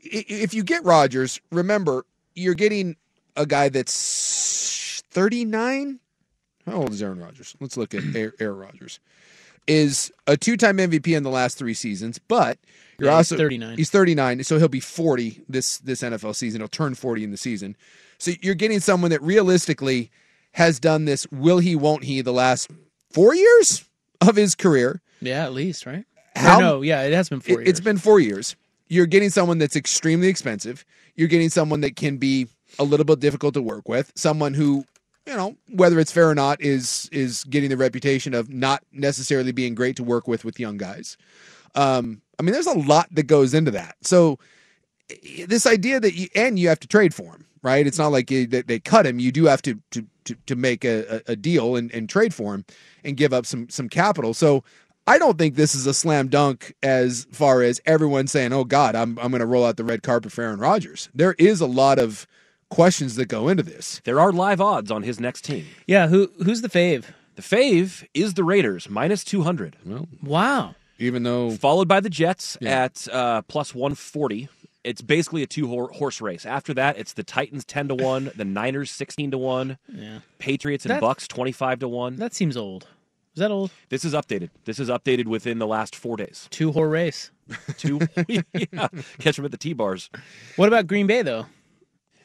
[0.00, 2.04] if you get Rodgers, remember
[2.34, 2.96] you're getting
[3.36, 6.00] a guy that's 39.
[6.66, 7.56] How old is Aaron Rodgers?
[7.60, 8.02] Let's look at
[8.40, 9.00] Aaron Rodgers.
[9.66, 12.56] Is a two-time MVP in the last 3 seasons, but
[12.98, 13.76] you're Yeah, he's also 39.
[13.76, 16.60] He's 39, so he'll be 40 this this NFL season.
[16.60, 17.76] He'll turn 40 in the season.
[18.18, 20.12] So you're getting someone that realistically
[20.52, 22.70] has done this will he won't he the last
[23.10, 23.84] 4 years
[24.20, 25.00] of his career.
[25.20, 26.04] Yeah, at least right.
[26.34, 27.68] How- Or no, yeah, it has been four It- years.
[27.70, 28.56] It's been four years.
[28.88, 30.84] You're getting someone that's extremely expensive.
[31.16, 32.46] You're getting someone that can be
[32.78, 34.12] a little bit difficult to work with.
[34.14, 34.84] Someone who,
[35.26, 39.50] you know, whether it's fair or not, is is getting the reputation of not necessarily
[39.52, 41.16] being great to work with with young guys.
[41.74, 43.96] Um, I mean, there's a lot that goes into that.
[44.02, 44.38] So
[45.46, 47.86] this idea that you and you have to trade for him, right?
[47.86, 49.18] It's not like you, that they cut him.
[49.18, 52.32] You do have to to to, to make a, a a deal and, and trade
[52.34, 52.64] for him
[53.04, 54.34] and give up some some capital.
[54.34, 54.62] So
[55.06, 58.94] I don't think this is a slam dunk as far as everyone saying, "Oh God,
[58.94, 61.66] I'm I'm going to roll out the red carpet for Aaron Rodgers." There is a
[61.66, 62.26] lot of
[62.70, 64.00] questions that go into this.
[64.04, 65.64] There are live odds on his next team.
[65.86, 67.04] yeah, who who's the fave?
[67.36, 69.76] The fave is the Raiders, minus 200.
[69.84, 70.74] Well, Wow.
[70.98, 72.84] even though Followed by the Jets Yeah.
[72.84, 74.48] at uh, plus 140.
[74.86, 76.46] It's basically a two horse race.
[76.46, 80.84] After that, it's the Titans 10 to 1, the Niners 16 to 1, Yeah, Patriots
[80.84, 82.16] and That- Bucks 25 to 1.
[82.16, 82.84] that seems old.
[83.34, 83.70] Is that old?
[83.90, 84.48] This is updated.
[84.64, 86.48] This is updated within the last 4 days.
[86.50, 87.30] Two whore race.
[87.76, 88.42] Two yeah,
[89.18, 90.08] catch them at the T-bars.
[90.56, 91.46] What about Green Bay though?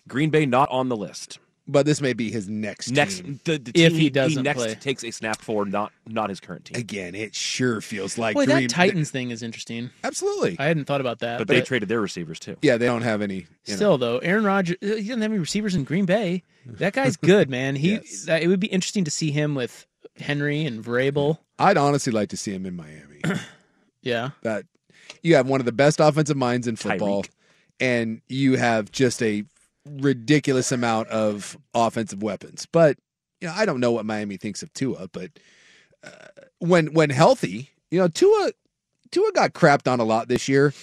[0.07, 1.39] Green Bay not on the list.
[1.71, 3.39] But this may be his next Next team.
[3.45, 4.75] the, the If team he doesn't he next play.
[4.75, 6.77] takes a snap for not not his current team.
[6.79, 9.89] Again, it sure feels like Boy, Green that Titans thing is interesting.
[10.03, 10.55] Absolutely.
[10.59, 11.37] I hadn't thought about that.
[11.39, 12.57] But they traded their receivers too.
[12.61, 13.35] yeah, they don't have any.
[13.35, 13.75] You know.
[13.75, 16.43] Still though, Aaron Rodgers uh, he doesn't have any receivers in Green Bay.
[16.65, 17.75] That guy's good, man.
[17.75, 18.25] He Yes.
[18.25, 21.37] that, it would be interesting to see him with Henry and Vrabel.
[21.57, 23.21] I'd honestly like to see him in Miami.
[24.03, 24.31] Yeah.
[24.41, 24.65] that
[25.21, 27.29] you have one of the best offensive minds in football, Tyreek.
[27.79, 29.43] and you have just a
[29.85, 32.67] ridiculous amount of offensive weapons.
[32.71, 32.97] But
[33.39, 35.31] you know, I don't know what Miami thinks of Tua, but
[36.03, 36.09] uh,
[36.59, 38.51] when when healthy, you know, Tua
[39.11, 40.73] Tua got crapped on a lot this year.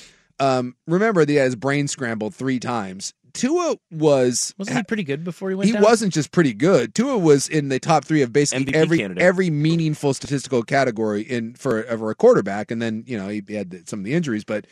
[0.41, 3.13] Um, remember that he had his brain scrambled three times.
[3.35, 5.83] Tua was Wasn't he pretty good before he went he down?
[5.83, 6.95] wasn't just pretty good.
[6.95, 9.23] Tua was in the top three of basically MVP every candidate.
[9.23, 12.71] every meaningful statistical category in for, for a quarterback.
[12.71, 14.67] And then you know he had some of the injuries, but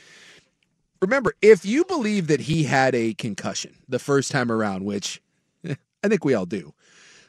[1.00, 5.20] remember, if you believe that he had a concussion the first time around, which
[5.64, 6.74] eh, I think we all do,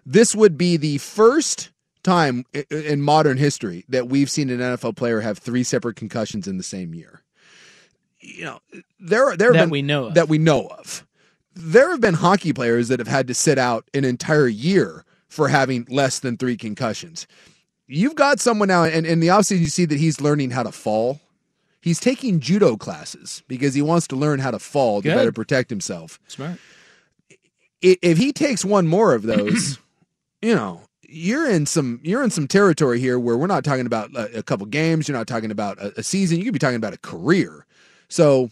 [0.06, 1.72] this would be the first
[2.04, 6.58] time in modern history that we've seen an NFL player have three separate concussions in
[6.58, 7.22] the same year.
[8.20, 8.60] You know,
[9.00, 10.14] there there have That been, we know of.
[10.16, 11.06] that we know of.
[11.56, 15.50] There have been hockey players that have had to sit out an entire year for
[15.50, 17.28] having less than three concussions.
[17.88, 20.72] You've got someone now, and in the offseason, you see that he's learning how to
[20.72, 21.22] fall.
[21.82, 25.70] He's taking judo classes because he wants to learn how to fall to better protect
[25.70, 26.20] himself.
[26.28, 26.60] smart.
[27.82, 29.78] If he takes one more of those,
[30.42, 34.14] you know, you're in some you're in some territory here where we're not talking about
[34.16, 35.08] a, a couple games.
[35.08, 36.40] You're not talking about a, a season.
[36.40, 37.66] You could be talking about a career.
[38.10, 38.50] So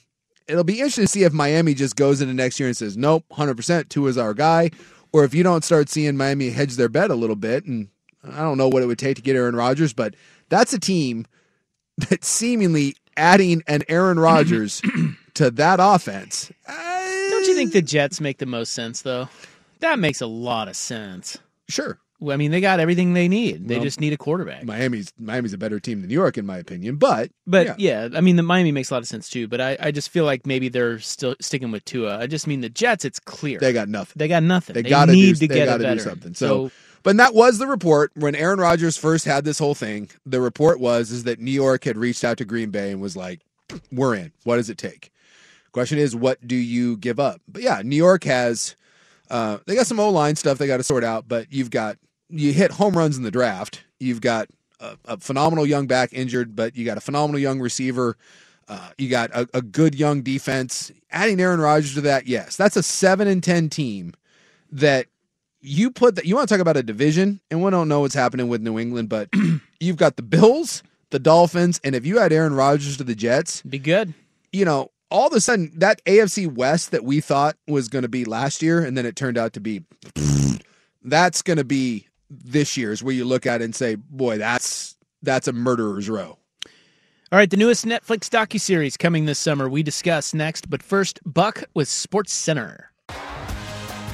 [0.47, 3.25] it'll be interesting to see if Miami just goes into next year and says, nope,
[3.31, 4.71] 100%, Tua is our guy.
[5.11, 7.65] Or if you don't start seeing Miami hedge their bet a little bit.
[7.65, 7.89] And
[8.23, 10.15] I don't know what it would take to get Aaron Rodgers, but
[10.49, 11.25] that's a team
[12.09, 14.81] that seemingly adding an Aaron Rodgers
[15.35, 16.51] to that offense.
[16.67, 19.29] Don't you think the Jets make the most sense though?
[19.79, 21.37] That makes a lot of sense.
[21.67, 21.99] Sure.
[22.27, 23.67] I mean, they got everything they need.
[23.67, 24.63] They Well, just need a quarterback.
[24.63, 26.95] Miami's Miami's a better team than New York, in my opinion.
[26.95, 28.07] But But yeah.
[28.07, 28.17] yeah.
[28.17, 29.47] I mean, the Miami makes a lot of sense too.
[29.47, 32.17] But I, I just feel like maybe they're still sticking with Tua.
[32.17, 33.03] I just mean the Jets.
[33.05, 34.13] It's clear they got nothing.
[34.15, 34.73] they got nothing.
[34.75, 35.99] They, They, got to need do, to they get gotta a do veteran.
[35.99, 36.33] something.
[36.35, 36.71] So,
[37.05, 40.09] but that was the report when Aaron Rodgers first had this whole thing.
[40.25, 43.15] The report was is that New York had reached out to Green Bay and was
[43.15, 43.41] like,
[43.91, 44.33] "We're in.
[44.43, 45.11] What does it take?"
[45.71, 47.41] Question is, what do you give up?
[47.47, 48.75] But yeah, New York has
[49.29, 51.27] uh, they got some O line stuff they got to sort out.
[51.27, 51.97] But you've got
[52.29, 53.83] you hit home runs in the draft.
[53.99, 54.47] You've got
[54.79, 58.17] a, a phenomenal young back injured, but you got a phenomenal young receiver.
[58.67, 60.91] Uh, you got a, a good young defense.
[61.11, 64.15] Adding Aaron Rodgers to that, yes, that's a seven and ten team
[64.71, 65.05] that
[65.65, 66.25] you put that.
[66.25, 68.79] You want to talk about a division, and we don't know what's happening with New
[68.79, 69.29] England, but
[69.79, 73.61] you've got the Bills, the Dolphins, and if you add Aaron Rodgers to the Jets,
[73.63, 74.13] be good.
[74.53, 78.09] You know, all of a sudden that AFC West that we thought was going to
[78.09, 79.83] be last year, and then it turned out to be
[81.03, 84.95] that's going to be this year's where you look at it and say, boy, that's
[85.21, 86.37] that's a murderer's row.
[87.31, 89.67] All right, the newest Netflix docu series coming this summer.
[89.67, 92.91] We discuss next, but first, Buck with Sports Center.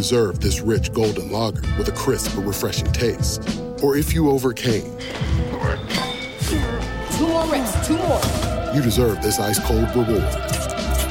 [0.00, 3.42] you deserve this rich golden lager with a crisp but refreshing taste.
[3.82, 4.96] Or if you overcame,
[7.18, 8.20] Two more reps, two more.
[8.74, 10.22] you deserve this ice cold reward.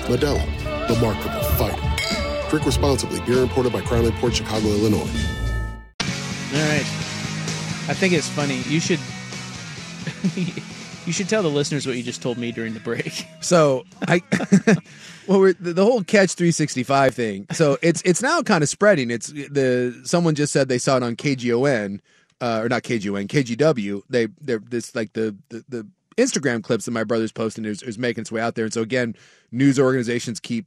[0.09, 0.43] Modelo,
[0.87, 2.49] the Markable Fighter.
[2.49, 3.19] Drink responsibly.
[3.27, 5.07] Beer imported by Crown Port Chicago, Illinois.
[6.01, 6.87] All right.
[7.87, 8.63] I think it's funny.
[8.67, 8.99] You should
[11.05, 13.25] you should tell the listeners what you just told me during the break.
[13.41, 14.21] So I,
[15.27, 17.47] well, we're, the, the whole catch three sixty five thing.
[17.51, 19.09] So it's it's now kind of spreading.
[19.09, 21.99] It's the someone just said they saw it on KGON,
[22.41, 24.03] uh, or not KGON, KGW.
[24.09, 27.97] They they're this like the the, the Instagram clips that my brother's posting is, is
[27.97, 28.65] making its way out there.
[28.65, 29.15] And so again,
[29.51, 30.65] news organizations keep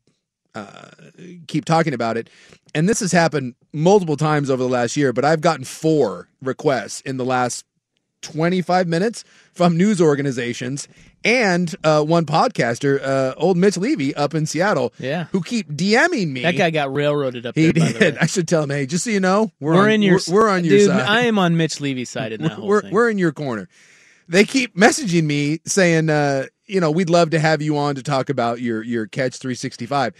[0.54, 0.90] uh,
[1.46, 2.28] keep talking about it.
[2.74, 7.00] And this has happened multiple times over the last year, but I've gotten four requests
[7.02, 7.64] in the last
[8.22, 10.88] 25 minutes from news organizations
[11.24, 15.24] and uh, one podcaster, uh, old Mitch Levy up in Seattle, Yeah.
[15.32, 16.42] who keep DMing me.
[16.42, 17.72] That guy got railroaded up he there.
[17.86, 18.14] By the did.
[18.14, 18.20] way.
[18.20, 20.34] I should tell him, hey, just so you know, we're, We're on, in your we're,
[20.34, 21.00] we're on your dude, side.
[21.08, 22.90] I am on Mitch Levy's side in that whole we're, thing.
[22.92, 23.68] we're in your corner.
[24.28, 28.02] They keep messaging me saying, uh, you know, we'd love to have you on to
[28.02, 30.14] talk about your your catch 365.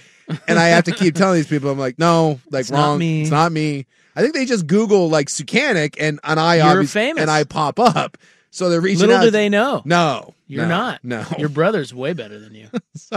[0.47, 2.99] And I have to keep telling these people, I'm like, no, like It's not wrong.
[2.99, 3.23] me.
[3.23, 3.87] It's not me.
[4.15, 7.23] I think they just Google like Sukanic and, and I You're obvious- famous.
[7.23, 8.19] and I pop up.
[8.55, 9.23] So they're reaching Little out.
[9.25, 9.81] do they know.
[9.87, 10.35] No.
[10.47, 11.01] You're no, not.
[11.03, 11.25] No.
[11.39, 12.69] Your brother's way better than you.
[12.95, 13.17] so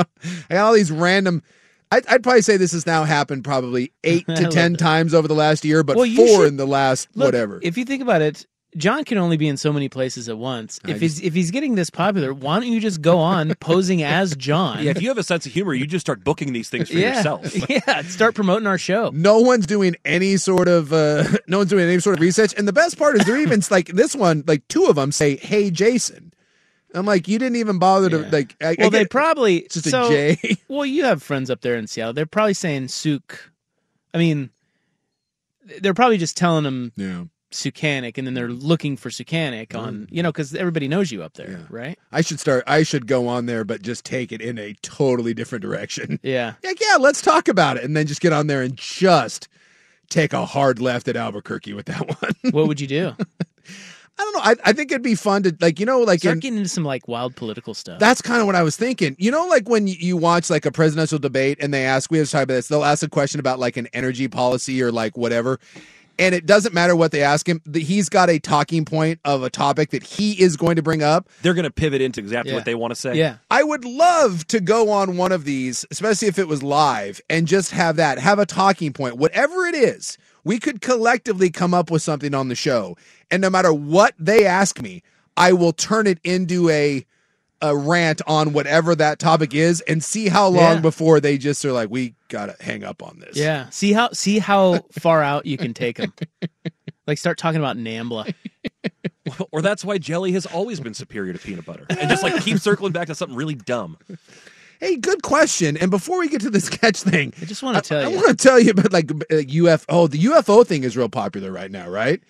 [0.49, 1.43] I got all these random.
[1.91, 5.35] I'd, I'd probably say this has now happened probably eight to ten times over the
[5.35, 7.59] last year, but Well, four should- in the last Look, whatever.
[7.61, 10.79] If you think about it, John can only be in so many places at once.
[10.85, 14.03] I If he's if he's getting this popular, why don't you just go on posing
[14.03, 14.83] as John?
[14.83, 16.97] Yeah, if you have a sense of humor, you just start booking these things for
[16.97, 17.69] yeah, yourself.
[17.69, 19.11] yeah, start promoting our show.
[19.13, 22.67] no one's doing any sort of uh no one's doing any sort of research and
[22.67, 25.71] the best part is they're even like this one like two of them say hey
[25.71, 26.33] jason
[26.93, 29.75] i'm like you didn't even bother to like I, I well, they get- probably it's
[29.75, 32.13] just so- a j Well, you have friends up there in Seattle.
[32.13, 33.51] They're probably saying Souk.
[34.13, 34.49] I mean,
[35.81, 37.23] they're probably just telling him yeah
[37.55, 40.07] Sukanik, and then they're looking for Sukanik on mm.
[40.11, 41.97] you know because everybody knows you up there, right?
[42.11, 42.63] I should start.
[42.67, 46.19] I should go on there, but just take it in a totally different direction.
[46.25, 46.53] Yeah.
[46.63, 49.47] Like, yeah, let's talk about it, and then just get on there and just
[50.09, 52.53] take a hard left at Albuquerque with that one.
[52.53, 53.13] What would you do?
[54.17, 54.41] I don't know.
[54.41, 56.69] I, I think it'd be fun to like you know like Start in, getting into
[56.69, 57.99] some like wild political stuff.
[57.99, 59.15] That's kind of what I was thinking.
[59.19, 62.17] You know, like when you, you watch like a presidential debate and they ask, we
[62.17, 65.17] have talked about this, they'll ask a question about like an energy policy or like
[65.17, 65.59] whatever.
[66.17, 67.61] And it doesn't matter what they ask him.
[67.73, 71.27] He's got a talking point of a topic that he is going to bring up.
[71.41, 72.57] They're going to pivot into exactly Yeah.
[72.57, 73.15] what they want to say.
[73.15, 73.37] Yeah.
[73.51, 77.47] I would love to go on one of these, especially if it was live, and
[77.47, 80.17] just have that, have a talking point, whatever it is.
[80.43, 82.95] We could collectively come up with something on the show.
[83.31, 85.01] And no matter what they ask me,
[85.35, 87.05] I will turn it into a
[87.61, 90.79] a rant on whatever that topic is and see how long Yeah.
[90.81, 93.37] before they just are like, we gotta hang up on this.
[93.37, 93.69] Yeah.
[93.69, 96.13] See how see how far out you can take them.
[97.07, 98.33] Like start talking about Nambla.
[99.51, 101.87] Or that's why jelly has always been superior to peanut butter.
[101.89, 103.97] And just like keep circling back to something really dumb.
[104.79, 105.77] Hey, good question.
[105.77, 108.17] And before we get to the sketch thing, I just want to tell I you.
[108.17, 109.85] I want to tell you about like uh, like UFO.
[109.89, 112.21] Oh, the UFO thing is real popular right now, right?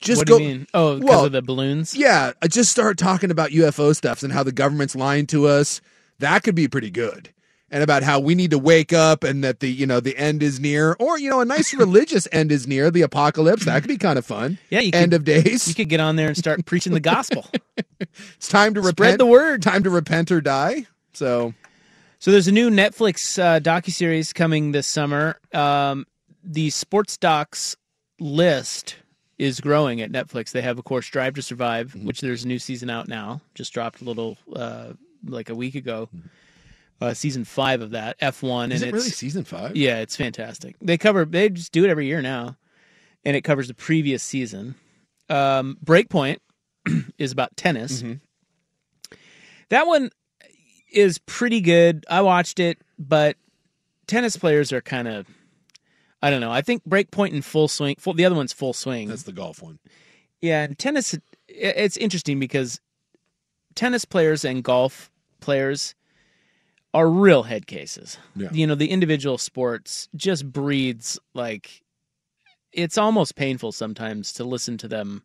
[0.00, 0.38] Just what go.
[0.38, 0.66] do you mean?
[0.74, 1.94] Oh, because Well, of the balloons.
[1.94, 5.80] Yeah, just start talking about UFO stuff and how the government's lying to us.
[6.20, 7.30] That could be pretty good.
[7.72, 10.42] And about how we need to wake up and that the you know the end
[10.42, 13.64] is near, or you know a nice religious end is near, the apocalypse.
[13.66, 14.58] That could be kind of fun.
[14.70, 15.68] Yeah, you end could- of days.
[15.68, 17.46] You could get on there and start preaching the gospel.
[18.36, 19.18] It's time to Spread repent.
[19.18, 19.62] the word.
[19.62, 20.86] Time to repent or die.
[21.12, 21.52] So
[22.18, 25.38] So there's a new Netflix uh, docu series coming this summer.
[25.52, 26.06] Um,
[26.42, 27.76] the sports docs
[28.18, 28.96] list
[29.40, 30.50] is growing at Netflix.
[30.52, 32.06] They have, of course, Drive to Survive, Mm-hmm.
[32.06, 33.40] which there's a new season out now.
[33.54, 34.92] Just dropped a little, uh,
[35.26, 36.08] like a week ago.
[37.00, 38.32] Uh, season five of that F1,
[38.68, 38.72] Mm-hmm.
[38.72, 39.74] is and it it's really season five?
[39.74, 40.76] yeah, it's fantastic.
[40.82, 42.56] They cover they just do it every year now,
[43.24, 44.74] and it covers the previous season.
[45.30, 46.38] Um, Breakpoint
[47.18, 48.02] is about tennis.
[49.70, 50.10] That one
[50.92, 52.04] is pretty good.
[52.10, 53.36] I watched it, but
[54.06, 55.26] tennis players are kind of
[56.22, 56.52] I don't know.
[56.52, 57.96] I think Breakpoint and Full Swing.
[57.98, 59.08] Full, the other one's Full Swing.
[59.08, 59.78] That's the golf one.
[60.40, 61.18] Yeah, and tennis.
[61.48, 62.80] It's interesting because
[63.74, 65.94] tennis players and golf players
[66.92, 68.18] are real head cases.
[68.36, 68.48] Yeah.
[68.52, 71.82] You know, the individual sports just breeds like
[72.72, 75.22] it's almost painful sometimes to listen to them.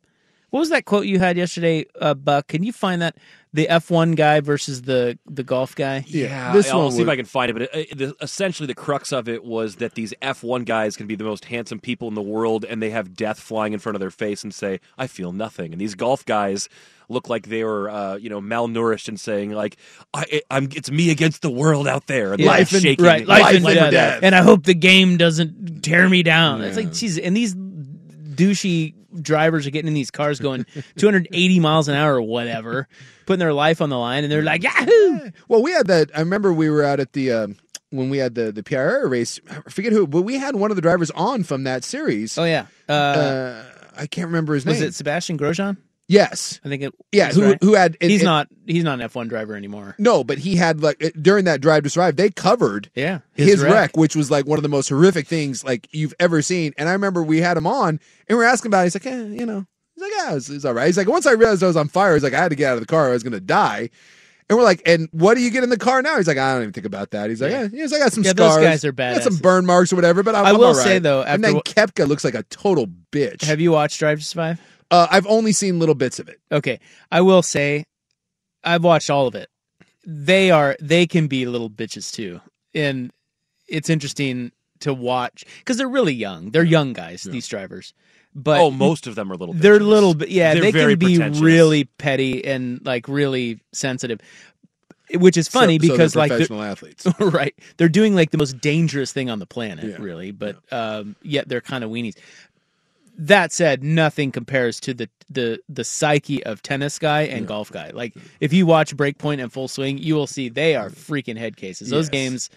[0.56, 2.48] What was that quote you had yesterday, uh, Buck?
[2.48, 3.18] Can you find that
[3.52, 6.06] the F one guy versus the the golf guy?
[6.08, 7.54] Yeah, this I'll one see if I can find it.
[7.56, 11.08] But it, it, the, essentially, the crux of it was that these F1 guys can
[11.08, 13.98] be the most handsome people in the world, and they have death flying in front
[13.98, 16.70] of their face and say, "I feel nothing." And these golf guys
[17.10, 19.76] look like they were, uh, you know, malnourished and saying, "Like,
[20.14, 22.64] I, I'm, it's me against the world out there." And Yeah.
[22.64, 23.28] they're shaking, right?
[23.28, 23.92] Life, and, death.
[23.92, 24.20] death.
[24.24, 26.62] And I hope the game doesn't tear me down.
[26.62, 30.66] It's like, geez, and these douchey drivers are getting in these cars going
[30.98, 32.88] 280 miles an hour or whatever,
[33.26, 35.32] putting their life on the line, and they're like, Yahoo!
[35.48, 36.12] Well, we had that.
[36.16, 37.56] I remember we were out at the um,
[37.90, 39.40] when we had the the PRR race.
[39.50, 42.38] I forget who, but we had one of the drivers on from that series.
[42.38, 43.64] Oh yeah, uh, Uh,
[43.98, 44.86] I can't remember his was name.
[44.86, 45.78] Was it Sebastian Grosjean?
[46.08, 46.94] Yes, I think it.
[47.12, 47.32] yeah.
[47.32, 47.58] Who right.
[47.64, 47.98] who had?
[48.00, 48.48] he's not.
[48.68, 49.96] He's not an F1 driver anymore.
[49.98, 53.64] No, but he had like uh, during that drive to survive, they covered Yeah, his,
[53.64, 53.98] wreck.
[53.98, 56.74] which was like one of the most horrific things like you've ever seen.
[56.78, 58.82] And I remember we had him on, and we are asking about.
[58.82, 58.94] it.
[58.94, 59.66] He's like, eh, you know,
[59.96, 60.86] he's like, yeah, it's, it's all right.
[60.86, 62.70] He's like, once I realized I was on fire, he's like, I had to get
[62.70, 63.10] out of the car.
[63.10, 63.90] I was going to die.
[64.48, 66.18] And we're like, and what do you get in the car now?
[66.18, 67.32] He's like, I don't even think about that.
[67.32, 68.64] He's like, yeah, he's like, I got some Yeah, those scars.
[68.64, 70.22] guys are I got some burn marks or whatever.
[70.22, 73.42] But I'm, I will say, though, and then what- Koepka looks like a total bitch.
[73.42, 74.62] Have you watched Drive to Survive?
[74.92, 76.40] Uh, I've only seen little bits of it.
[76.52, 76.80] Okay,
[77.12, 77.86] I will say,
[78.64, 79.50] I've watched all of it.
[80.06, 82.40] They are they can be little bitches too,
[82.74, 83.12] and
[83.68, 86.52] it's interesting to watch because they're really young.
[86.52, 87.94] They're young guys, these drivers.
[88.38, 89.54] But oh, most of them are little.
[89.56, 90.28] they're little bit.
[90.30, 94.20] Yeah, They're they can be really petty and like really sensitive,
[95.14, 97.08] which is funny So- so because they're like professional athletes.
[97.20, 99.98] right, they're doing like the most dangerous thing on the planet, Yeah.
[100.00, 100.32] really.
[100.32, 102.18] But um, yet they're kind of weenies.
[103.18, 107.92] That said, nothing compares to the the the psyche of tennis guy and golf guy.
[107.94, 111.56] Like if you watch Breakpoint and Full Swing, you will see they are freaking head
[111.58, 111.90] cases.
[111.90, 112.10] Those Yes.
[112.12, 112.50] games,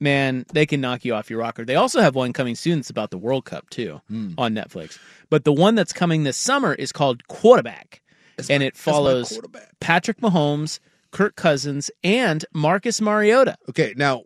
[0.00, 1.64] man, they can knock you off your rocker.
[1.64, 2.78] They also have one coming soon.
[2.78, 4.30] It's about the World Cup too Hmm.
[4.38, 4.98] on Netflix.
[5.28, 8.00] But the one that's coming this summer is called Quarterback,
[8.48, 9.40] and it follows.
[9.80, 10.78] Patrick Mahomes,
[11.10, 14.22] Kirk Cousins, and Marcus Mariota Okay, now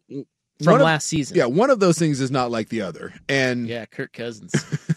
[0.65, 1.37] from of- last season.
[1.37, 4.53] Yeah, one of those things is not like the other, and Yeah, Kirk Cousins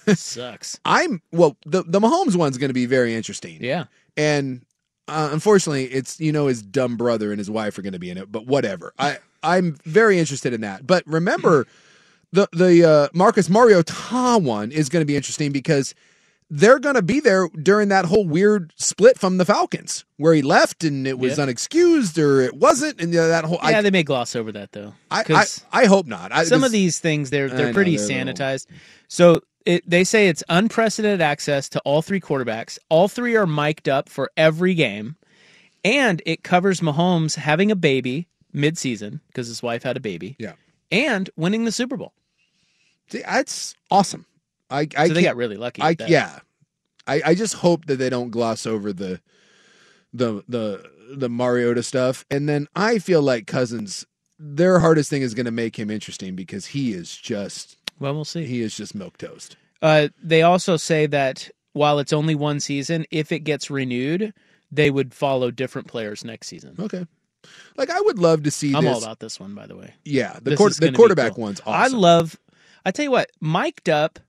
[0.19, 0.79] sucks.
[0.85, 1.57] I'm well.
[1.65, 3.57] The the Mahomes one's going to be very interesting.
[3.63, 3.85] Yeah.
[4.17, 4.65] and
[5.07, 8.09] uh, unfortunately, it's you know his dumb brother and his wife are going to be
[8.09, 8.31] in it.
[8.31, 8.93] But whatever.
[8.97, 10.88] I I'm very interested in that.
[10.88, 11.67] But remember,
[12.31, 15.93] the the uh, Marcus Mariota one is going to be interesting because
[16.55, 20.43] they're going to be there during that whole weird split from the Falcons, where he
[20.43, 23.57] left and it was unexcused or it wasn't, and that whole.
[23.63, 24.93] Yeah, I, they may gloss over that though.
[25.09, 26.31] I, I, I hope not.
[26.31, 28.67] I, some of these things they're they're know, pretty they're a little- sanitized.
[29.07, 32.77] So it, they say it's unprecedented access to all three quarterbacks.
[32.89, 35.15] All three are mic'd up for every game,
[35.83, 40.35] and it covers Mahomes having a baby mid-season because his wife had a baby.
[40.37, 40.53] Yeah.
[40.91, 42.13] and winning the Super Bowl.
[43.09, 44.27] See, that's awesome.
[44.74, 45.82] I, I so they got really lucky.
[45.82, 46.39] I yeah,
[47.07, 49.21] I, I just hope that they don't gloss over the
[50.13, 54.05] the the the Mariota stuff, and then I feel like Cousins.
[54.45, 58.26] Their hardest thing is going to make him interesting because he is just well, we'll
[58.26, 58.45] see.
[58.45, 59.55] He is just milk toast.
[59.82, 64.34] Uh, they also say that while it's only one season, if it gets renewed,
[64.71, 66.76] they would follow different players next season.
[66.80, 67.05] Okay.
[67.78, 68.74] Like I would love to see.
[68.76, 68.95] I'm this.
[68.95, 69.93] all about this one, by the way.
[70.05, 71.43] Yeah, the the quarterback cool.
[71.43, 72.38] one's I love.
[72.86, 74.19] I tell you what, mic'd up,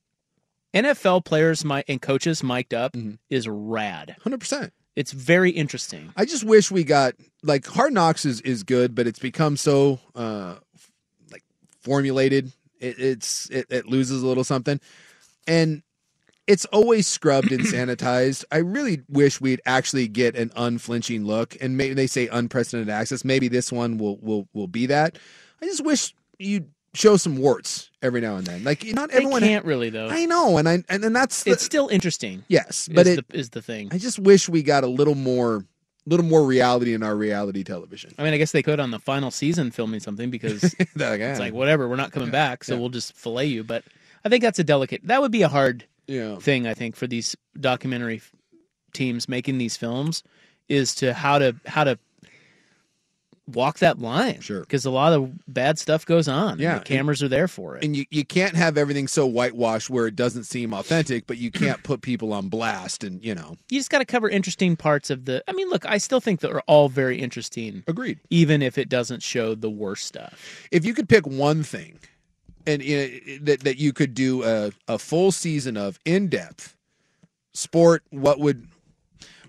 [0.75, 3.15] NFL players and coaches mic'd up Mm-hmm.
[3.31, 4.17] is rad.
[4.23, 4.73] Hundred percent.
[4.97, 6.13] It's very interesting.
[6.17, 9.99] I just wish we got like Hard Knocks is, is good, but it's become so
[10.15, 10.57] uh
[11.31, 11.43] like
[11.83, 12.53] formulated.
[12.81, 14.81] It, it's it, it loses a little something,
[15.47, 15.83] and
[16.47, 18.45] it's always scrubbed and sanitized.
[18.53, 23.25] I really wish we'd actually get an unflinching look, and maybe they say unprecedented access.
[23.25, 25.19] Maybe this one will will will be that.
[25.63, 28.65] I just wish you'd show some warts every now and then.
[28.65, 30.09] Like not They everyone can't really though.
[30.09, 32.45] I know, and I and then that's the, it's still interesting.
[32.49, 33.89] yes, but is it the, is the thing.
[33.93, 35.65] I just wish we got a little more,
[36.07, 38.15] little more reality in our reality television.
[38.19, 41.41] I mean, I guess they could on the final season filming something because like, it's
[41.41, 41.57] like eh.
[41.57, 42.81] whatever, we're not coming back, so Yeah.
[42.81, 43.65] we'll just fillet you.
[43.65, 43.85] But
[44.25, 45.03] I think that's a delicate.
[45.05, 46.37] That would be a hard Yeah.
[46.37, 46.67] thing.
[46.67, 48.23] I think for these documentary
[48.93, 50.23] teams making these films
[50.69, 51.99] is to how to how to
[53.47, 54.41] walk that line.
[54.41, 56.53] Sure, because a lot of bad stuff goes on.
[56.53, 57.85] and Yeah, the cameras are there for it.
[57.85, 61.51] and you, you can't have everything so whitewashed where it doesn't seem authentic, but you
[61.51, 63.57] can't put people on blast and you know.
[63.71, 65.43] you just got to cover interesting parts of the.
[65.49, 67.85] I mean, look, I still think they're all very interesting.
[67.87, 68.19] Agreed.
[68.31, 70.67] Even if it doesn't show the worst stuff.
[70.71, 71.99] If you could pick one thing,
[72.67, 76.77] and uh, that that you could do a, a full season of in depth
[77.53, 78.67] sport, what would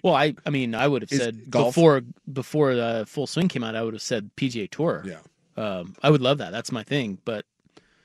[0.06, 2.02] Well, I I mean, I would have Is said golf- before
[2.32, 5.04] before the full swing came out, I would have said PGA Tour.
[5.04, 5.18] Yeah.
[5.58, 6.52] Um, I would love that.
[6.52, 7.18] That's my thing.
[7.26, 7.44] But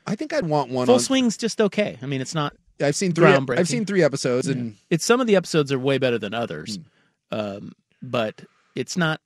[0.07, 1.99] I think I'd want one full on- swing's just okay.
[2.01, 2.55] I mean, it's not.
[2.83, 3.27] I've seen three.
[3.27, 3.59] groundbreaking.
[3.59, 6.79] I've seen three episodes, and It's some of the episodes are way better than others,
[7.31, 7.39] Hmm.
[7.39, 8.45] um, but
[8.75, 9.21] it's not.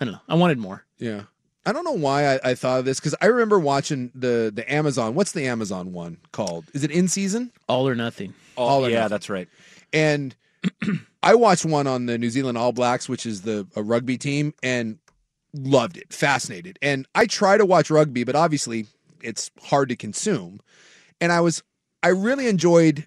[0.00, 0.20] I don't know.
[0.28, 0.84] I wanted more.
[0.98, 1.22] Yeah.
[1.66, 4.72] I don't know why I, I thought of this because I remember watching the the
[4.72, 5.16] Amazon.
[5.16, 6.66] What's the Amazon one called?
[6.74, 7.50] Is it in season?
[7.68, 8.34] All or nothing.
[8.56, 9.10] All or yeah, nothing.
[9.10, 9.48] that's right.
[9.92, 10.36] And
[11.22, 14.54] I watched one on the New Zealand All Blacks, which is the a rugby team,
[14.62, 14.98] and
[15.54, 16.78] loved it, fascinated.
[16.82, 18.86] And I try to watch rugby, but obviously
[19.22, 20.60] it's hard to consume.
[21.20, 21.62] And I was
[22.02, 23.06] I really enjoyed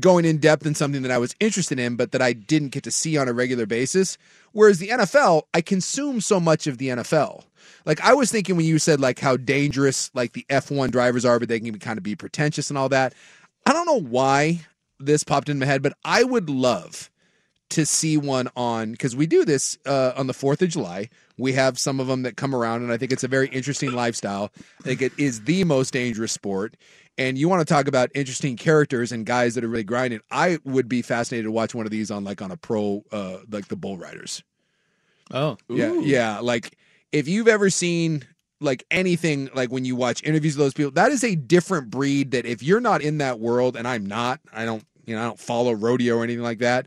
[0.00, 2.84] going in depth in something that I was interested in, but that I didn't get
[2.84, 4.16] to see on a regular basis.
[4.52, 7.44] Whereas the NFL, I consume so much of the NFL.
[7.84, 11.38] Like I was thinking when you said like how dangerous like the F1 drivers are,
[11.38, 13.14] but they can kind of be pretentious and all that.
[13.66, 14.60] I don't know why
[14.98, 17.10] this popped in my head, but I would love
[17.70, 21.08] to see one on because we do this uh, on the Fourth of July.
[21.36, 23.92] We have some of them that come around, and I think it's a very interesting
[23.92, 24.50] lifestyle.
[24.80, 26.76] I think it is the most dangerous sport.
[27.16, 30.20] And you want to talk about interesting characters and guys that are really grinding.
[30.30, 33.38] I would be fascinated to watch one of these on like on a pro, uh,
[33.50, 34.42] like the bull riders.
[35.32, 36.38] Oh, Yeah, yeah.
[36.38, 36.78] Like
[37.12, 38.24] if you've ever seen
[38.60, 42.30] like anything like when you watch interviews of those people, that is a different breed
[42.30, 45.24] that if you're not in that world, and I'm not, I don't, you know, I
[45.24, 46.86] don't follow rodeo or anything like that.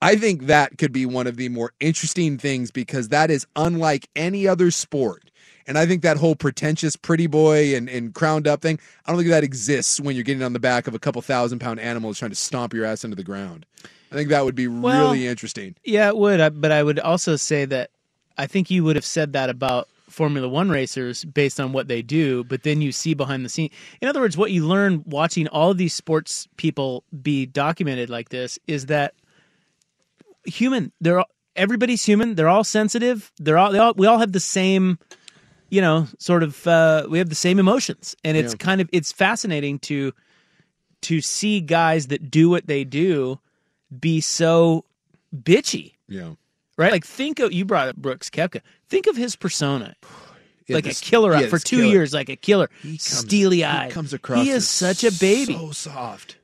[0.00, 4.08] I think that could be one of the more interesting things because that is unlike
[4.14, 5.30] any other sport.
[5.66, 9.18] And I think that whole pretentious pretty boy and, and crowned up thing, I don't
[9.18, 12.18] think that exists when you're getting on the back of a couple thousand pound animals
[12.18, 13.66] trying to stomp your ass into the ground.
[14.10, 15.74] I think that would be Well, really interesting.
[15.84, 16.60] Yeah, it would.
[16.60, 17.90] But I would also say that
[18.38, 22.00] I think you would have said that about Formula One racers based on what they
[22.00, 23.68] do, but then you see behind the scene.
[24.00, 28.58] In other words, what you learn watching all these sports people be documented like this
[28.66, 29.12] is that
[30.48, 30.92] human.
[31.00, 32.34] They're all, everybody's human.
[32.34, 33.30] They're all sensitive.
[33.38, 34.98] They're all, they all we all have the same,
[35.70, 36.66] you know, sort of.
[36.66, 38.58] Uh, we have the same emotions, and it's Yeah.
[38.64, 40.12] kind of it's fascinating to
[41.02, 43.38] to see guys that do what they do
[44.00, 44.84] be so
[45.34, 46.32] bitchy Yeah.
[46.76, 46.90] right?
[46.92, 48.60] Like think of you brought up Brooks Koepka.
[48.88, 49.94] Think of his persona.
[50.66, 51.88] Yeah, like this- a killer yeah, for two killer.
[51.88, 53.90] years, like a killer, comes- steely he eyed.
[53.90, 56.36] comes across He is such a baby, so soft.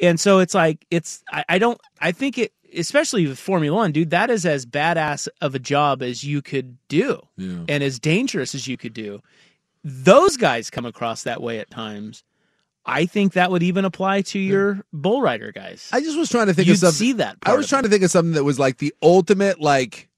[0.00, 1.24] and so it's like it's.
[1.32, 1.80] I, I don't.
[2.00, 4.10] I think it, especially with Formula One, dude.
[4.10, 7.64] That is as badass of a job as you could do, Yeah.
[7.68, 9.22] and as dangerous as you could do.
[9.84, 12.22] Those guys come across that way at times.
[12.86, 15.88] I think that would even apply to your bull rider guys.
[15.92, 16.96] I just was trying to think You'd of something.
[16.98, 17.36] see that.
[17.44, 20.08] I was trying to think of something that was like the ultimate, like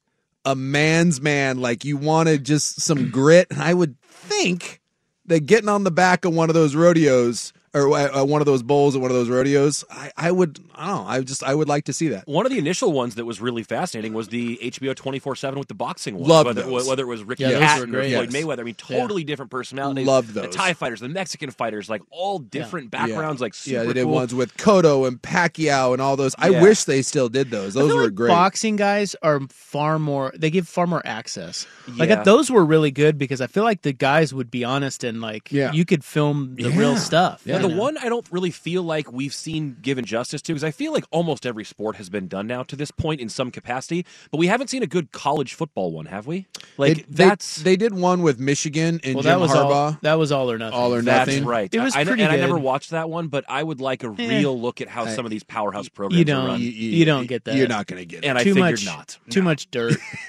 [0.45, 1.61] a man's man.
[1.61, 3.49] Like you wanted just some grit.
[3.51, 4.81] And I would think
[5.27, 8.63] that getting on the back of one of those rodeos or uh, one of those
[8.63, 11.55] bowls at one of those rodeos, I, I would, I don't know, I just, I
[11.55, 12.27] would like to see that.
[12.29, 15.59] One of the initial ones that was really fascinating was the HBO twenty four seven
[15.59, 16.29] with the boxing one.
[16.29, 16.89] Loved whether, those.
[16.89, 18.13] whether it was Ricky Yeah, those Hatton or great.
[18.15, 18.43] Floyd Yes.
[18.45, 18.61] Mayweather.
[18.61, 20.07] I mean, totally different personalities.
[20.07, 20.55] Loved The those.
[20.55, 23.41] Thai fighters, the Mexican fighters, like all different backgrounds.
[23.41, 24.15] Like super yeah, they did cool.
[24.15, 26.35] ones with Cotto and Pacquiao and all those.
[26.39, 27.77] I wish they still did those.
[27.77, 28.29] I Those feel were like great.
[28.29, 30.33] Boxing guys are far more.
[30.37, 31.67] They give far more access.
[31.97, 32.23] Like Yeah.
[32.23, 35.51] those were really good because I feel like the guys would be honest and like
[35.51, 35.73] Yeah.
[35.73, 37.43] you could film the real stuff.
[37.45, 37.64] Yeah.
[37.65, 37.83] Now, you the know?
[37.83, 41.05] one I don't really feel like we've seen given justice to, because I feel like
[41.11, 44.47] almost every sport has been done now to this point in some capacity, but we
[44.47, 46.47] haven't seen a good college football one, have we?
[46.77, 49.71] Like It- they- that's they, did one with Michigan and well, Jim that was Harbaugh.
[49.75, 49.99] all.
[50.03, 50.79] That was all or nothing.
[50.79, 51.45] All or that's nothing.
[51.45, 51.73] right.
[51.75, 54.05] It was I, I- pretty and I never watched that one, but I would like
[54.05, 54.29] a Eh.
[54.41, 56.47] real look at how I- some of these powerhouse programs You don't.
[56.47, 56.61] run.
[56.61, 57.57] You, don't get that.
[57.57, 58.29] You're not going to get it.
[58.29, 58.87] and I too figured much.
[58.87, 59.19] not.
[59.31, 59.95] Too much dirt.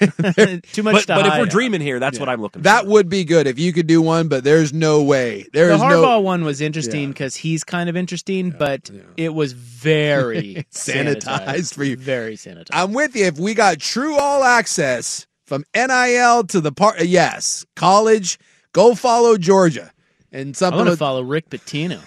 [0.72, 1.06] too much.
[1.06, 2.64] But, but if we're dreaming here, that's what I'm looking for.
[2.64, 2.90] That for.
[2.90, 5.46] would be good if you could do one, but there's no way.
[5.52, 7.14] There the is Harbaugh no one was interesting Yeah.
[7.26, 11.96] Because he's kind of interesting, but it was very Sanitized for you.
[11.96, 12.68] Very sanitized.
[12.72, 13.24] I'm with you.
[13.24, 18.38] If we got true all access from NIL to the part, yes, college,
[18.72, 19.90] go follow Georgia
[20.30, 22.00] and I something want to with- follow Rick Pitino.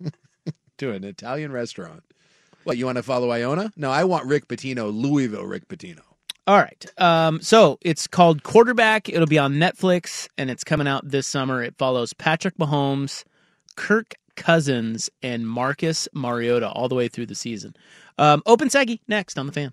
[0.78, 2.02] to an Italian restaurant.
[2.64, 3.72] What you want to follow Iona?
[3.76, 6.00] No, I want Rick Pitino, Louisville Rick Pitino.
[6.46, 6.86] All right.
[6.98, 9.08] Um, so it's called Quarterback.
[9.08, 11.62] It'll be on Netflix and it's coming out this summer.
[11.62, 13.24] It follows Patrick Mahomes,
[13.76, 17.74] Kirk Cousins, and Marcus Mariota all the way through the season.
[18.18, 19.72] Um, Open Saggy next on the fan.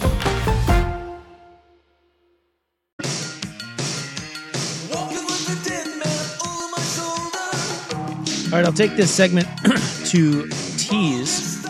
[8.51, 9.47] All right, I'll take this segment
[10.07, 10.47] to
[10.77, 11.61] tease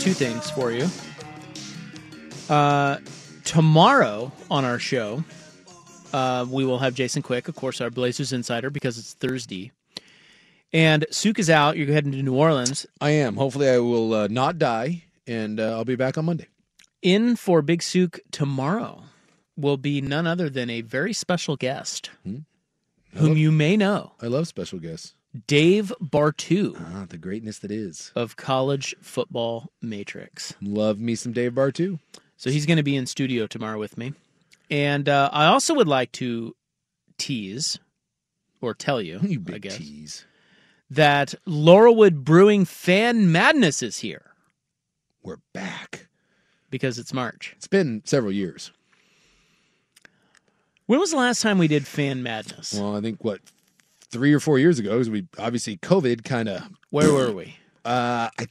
[0.00, 0.88] two things for you.
[2.52, 2.98] Uh,
[3.44, 5.22] tomorrow on our show,
[6.12, 9.70] uh, we will have Jason Quick, of course, our Blazers insider, because it's Thursday.
[10.72, 11.76] And Souk is out.
[11.76, 12.84] You're heading to New Orleans.
[13.00, 13.36] I am.
[13.36, 16.48] Hopefully, I will uh, not die, and uh, I'll be back on Monday.
[17.02, 19.04] In for Big Souk tomorrow
[19.56, 22.38] will be none other than a very special guest Hmm.
[23.14, 25.14] whom you may know, I love special guests.
[25.46, 28.12] Dave Bartoo Ah, the greatness that is.
[28.14, 30.54] of College Football Matrix.
[30.62, 31.98] Love me some Dave Bartoo.
[32.36, 34.14] So he's going to be in studio tomorrow with me.
[34.70, 36.54] And uh, I also would like to
[37.18, 37.78] tease
[38.60, 40.24] or tell you, You I guess, tease.
[40.90, 44.32] that Laurelwood Brewing Fan Madness is here
[45.22, 46.06] We're back.
[46.70, 47.54] because it's March.
[47.56, 48.70] It's been several years.
[50.86, 52.74] When was the last time we did Fan Madness?
[52.74, 53.40] Well, I think what
[54.10, 56.68] three or four years ago, because we obviously COVID kind of.
[56.90, 57.56] Where were we?
[57.84, 58.48] Uh, I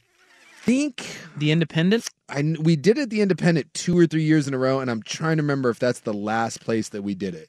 [0.62, 1.06] think
[1.36, 2.08] The Independent?
[2.28, 4.90] I we did it at the Independent two or three years in a row, and
[4.90, 7.48] I'm trying to remember if that's the last place that we did it.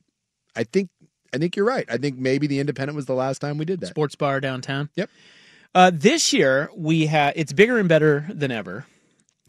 [0.55, 0.89] I think
[1.33, 1.85] I think you're right.
[1.89, 3.87] I think maybe the Independent was the last time we did that.
[3.87, 4.89] Sports Bar downtown?
[4.95, 5.09] Yep.
[5.73, 8.85] Uh, this year, we have it's bigger and better than ever.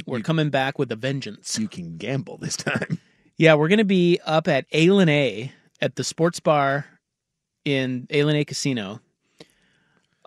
[0.06, 1.58] We're coming back with a vengeance.
[1.58, 3.00] You can gamble this time.
[3.36, 6.86] Yeah, we're going to be up at Alien A at the sports bar
[7.64, 9.00] in ilani Casino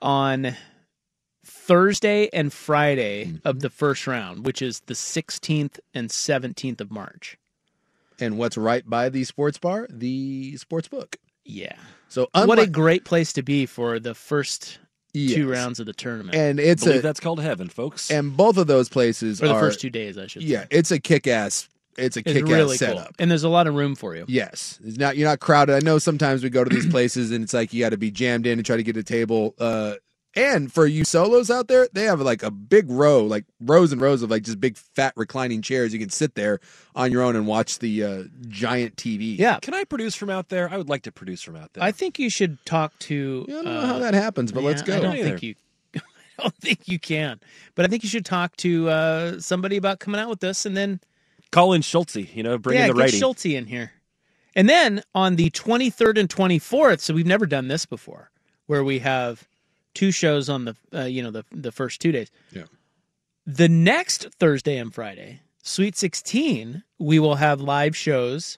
[0.01, 0.55] on
[1.45, 3.47] Thursday and Friday mm-hmm.
[3.47, 7.37] of the first round, which is the 16th and 17th of March.
[8.19, 9.87] And what's right by the sports bar?
[9.89, 11.17] The sports book.
[11.45, 11.75] Yeah.
[12.09, 14.77] So what a great place to be for the first
[15.13, 16.35] two rounds of the tournament.
[16.35, 18.09] and it's believe a that's called heaven, folks.
[18.09, 20.67] and both of those places or the are first two days, I should Yeah, say.
[20.71, 21.69] it's a kick ass.
[21.97, 22.97] It's a It's kick really ass cool.
[22.97, 23.15] setup.
[23.19, 24.25] And there's a lot of room for you.
[24.27, 25.75] Yes, it's not you're not crowded.
[25.75, 28.11] I know sometimes we go to these places and it's like you got to be
[28.11, 29.55] jammed in and try to get a table.
[29.59, 29.95] Uh,
[30.35, 34.01] and for you solos out there, they have like a big row, like rows and
[34.01, 35.93] rows of like just big fat reclining chairs.
[35.93, 36.59] You can sit there
[36.95, 39.37] on your own and watch the uh, giant TV.
[39.37, 39.59] Yeah.
[39.59, 40.67] Can I produce from out there?
[40.71, 41.83] I would like to produce from out there.
[41.83, 43.45] I think you should talk to.
[43.47, 44.97] I don't know uh, how that happens, but let's go.
[44.97, 45.53] I don't think you.
[45.95, 46.01] I
[46.41, 47.39] don't think you can,
[47.75, 50.75] but I think you should talk to uh, somebody about coming out with this, and
[50.75, 50.99] then
[51.53, 53.19] Call in Schultze, you know, bring yeah, in the get rating.
[53.19, 53.91] Schulte in here,
[54.55, 56.99] and then on the twenty third and twenty fourth.
[56.99, 58.31] So we've never done this before,
[58.65, 59.47] where we have
[59.93, 62.29] two shows on the uh, you know the the first two days.
[62.51, 62.63] Yeah.
[63.45, 68.57] The next Thursday and Friday, Sweet 16, we will have live shows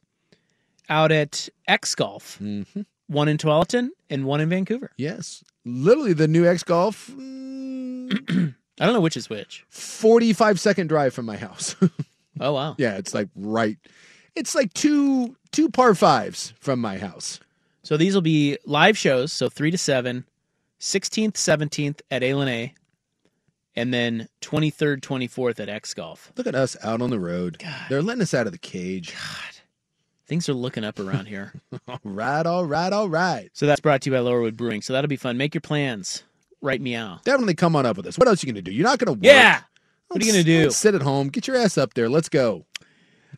[0.89, 2.81] out at X Golf, Mm-hmm.
[3.07, 4.91] one in Tualatin and one in Vancouver.
[4.97, 5.43] Yes.
[5.65, 7.23] Literally the new X Golf, I
[8.85, 9.65] don't know which is which.
[9.69, 11.75] 45 second drive from my house.
[12.39, 12.75] Oh, wow.
[12.77, 13.77] yeah, it's like right.
[14.35, 17.39] It's like two two par fives from my house.
[17.83, 20.25] So these will be live shows, so 3 to 7,
[20.79, 22.73] 16th, 17th at A
[23.75, 26.31] and then 23rd, 24th at X Golf.
[26.35, 27.63] Look at us out on the road.
[27.89, 29.13] They're letting us out of the cage.
[29.13, 29.61] God.
[30.27, 31.53] Things are looking up around here.
[31.87, 33.49] all right, all right, all right.
[33.53, 34.81] So that's brought to you by Laurelwood Brewing.
[34.81, 35.37] So that'll be fun.
[35.37, 36.23] Make your plans.
[36.61, 37.19] Right meow.
[37.23, 38.17] Definitely come on up with us.
[38.17, 38.71] What else are you gonna do?
[38.71, 39.23] You're not gonna work.
[39.23, 39.61] Yeah.
[40.07, 40.69] What are you gonna do?
[40.71, 41.29] sit at home.
[41.29, 42.09] Get your ass up there.
[42.09, 42.65] Let's go.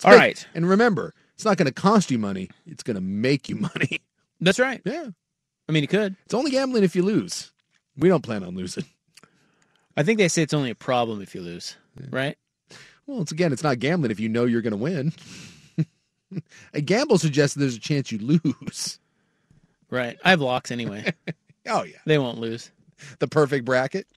[0.03, 0.45] All right.
[0.53, 2.49] And remember, it's not gonna cost you money.
[2.65, 4.01] It's gonna make you money.
[4.41, 4.81] That's right.
[4.85, 5.07] Yeah.
[5.67, 6.15] I mean, it could.
[6.25, 7.51] It's only gambling if you lose.
[7.97, 8.85] We don't plan on losing.
[9.95, 11.75] I think they say it's only a problem if you lose,
[12.11, 12.37] right?
[13.07, 15.11] Well, it's again, it's not gambling if you know you're gonna win.
[16.73, 18.99] a gamble suggests there's a chance you lose.
[19.89, 20.17] Right.
[20.23, 21.13] I have locks anyway.
[21.69, 21.97] Oh yeah.
[22.05, 22.71] They won't lose.
[23.19, 24.07] The perfect bracket.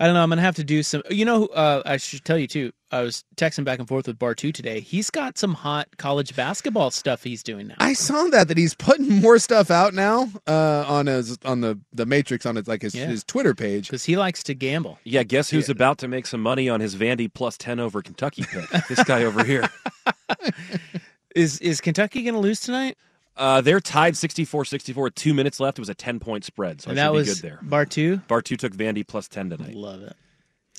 [0.00, 0.22] I don't know.
[0.22, 1.02] I'm gonna have to do some.
[1.08, 2.72] You know, uh, I should tell you too.
[2.90, 4.80] I was texting back and forth with Bartoo today.
[4.80, 7.74] He's got some hot college basketball stuff he's doing now.
[7.78, 11.78] I saw that that he's putting more stuff out now uh, on his on the
[11.92, 13.06] the Matrix on his like his, Yeah.
[13.06, 14.98] his Twitter page because he likes to gamble.
[15.04, 18.44] Yeah, guess who's about to make some money on his Vandy plus 10 over Kentucky
[18.50, 18.68] pick?
[18.88, 19.68] this guy over here.
[21.34, 22.96] Is is Kentucky gonna lose tonight?
[23.36, 25.78] Uh, they're tied 64-64 with two minutes left.
[25.78, 27.60] It was a 10-point spread, so and I that should was be good there.
[27.68, 28.26] Bartoo.
[28.28, 29.74] Bar 2 took Vandy plus 10 tonight.
[29.74, 30.14] Love it.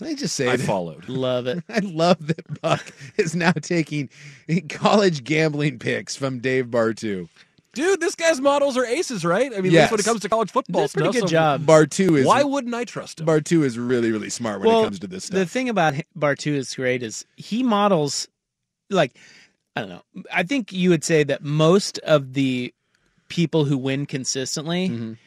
[0.01, 1.08] I just say I that- followed.
[1.10, 1.64] Love it.
[1.70, 4.10] I love that Buck is now taking
[4.70, 7.30] college gambling picks from Dave Bartoo.
[7.74, 9.51] Dude, this guy's models are aces, right?
[9.53, 9.91] I mean, Yes.
[9.91, 11.66] at least when it comes to college football Did a pretty stuff, good so job.
[11.66, 13.26] Bartoo is Why wouldn't I trust him?
[13.26, 15.36] Bartoo is really really smart when well, it comes to this stuff.
[15.38, 18.30] the thing about hi- Bartoo is great is he models
[18.89, 19.18] like
[19.76, 20.04] I don't know.
[20.34, 22.74] I think you would say that most of the
[23.28, 25.18] people who win consistently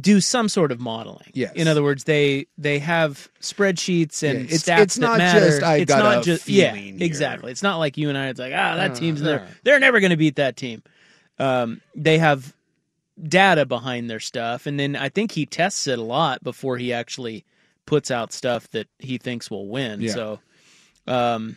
[0.00, 1.18] do some sort of modeling.
[1.28, 1.38] Mm-hmm.
[1.40, 1.52] Yes.
[1.54, 5.40] In other words, they they have spreadsheets and Yeah, it's- stats it's that not matter.
[5.46, 7.52] just, "I it's got not a just yeah, here." exactly.
[7.52, 8.28] It's not like you and I.
[8.28, 9.46] It's like ah, that Uh, team's there.
[9.62, 10.82] They're never going to beat that team.
[11.38, 12.54] Um, they have
[13.22, 16.92] data behind their stuff, and then I think he tests it a lot before he
[16.92, 17.44] actually
[17.86, 20.00] puts out stuff that he thinks will win.
[20.00, 20.12] Yeah.
[20.12, 20.40] So,
[21.06, 21.56] um,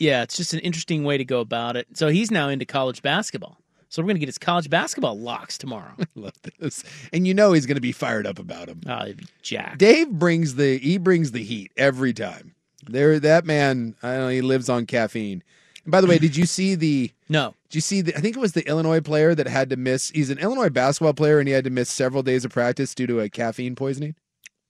[0.00, 1.86] yeah, it's just an interesting way to go about it.
[1.94, 3.58] So he's now into college basketball.
[3.88, 5.92] So we're gonna get his college basketball locks tomorrow.
[6.14, 8.80] love this, and you know he's going to be fired up about him.
[8.86, 9.78] Oh, he'd be jacked.
[9.78, 12.54] Dave brings the he brings the heat every time.
[12.86, 15.42] There, that man, I don't know, he lives on caffeine.
[15.84, 17.12] And by the way, did you see the?
[17.30, 17.54] No.
[17.68, 18.16] Did you see the?
[18.16, 20.10] I think it was the Illinois player that had to miss.
[20.10, 23.06] He's an Illinois basketball player, and he had to miss several days of practice due
[23.06, 24.16] to a caffeine poisoning.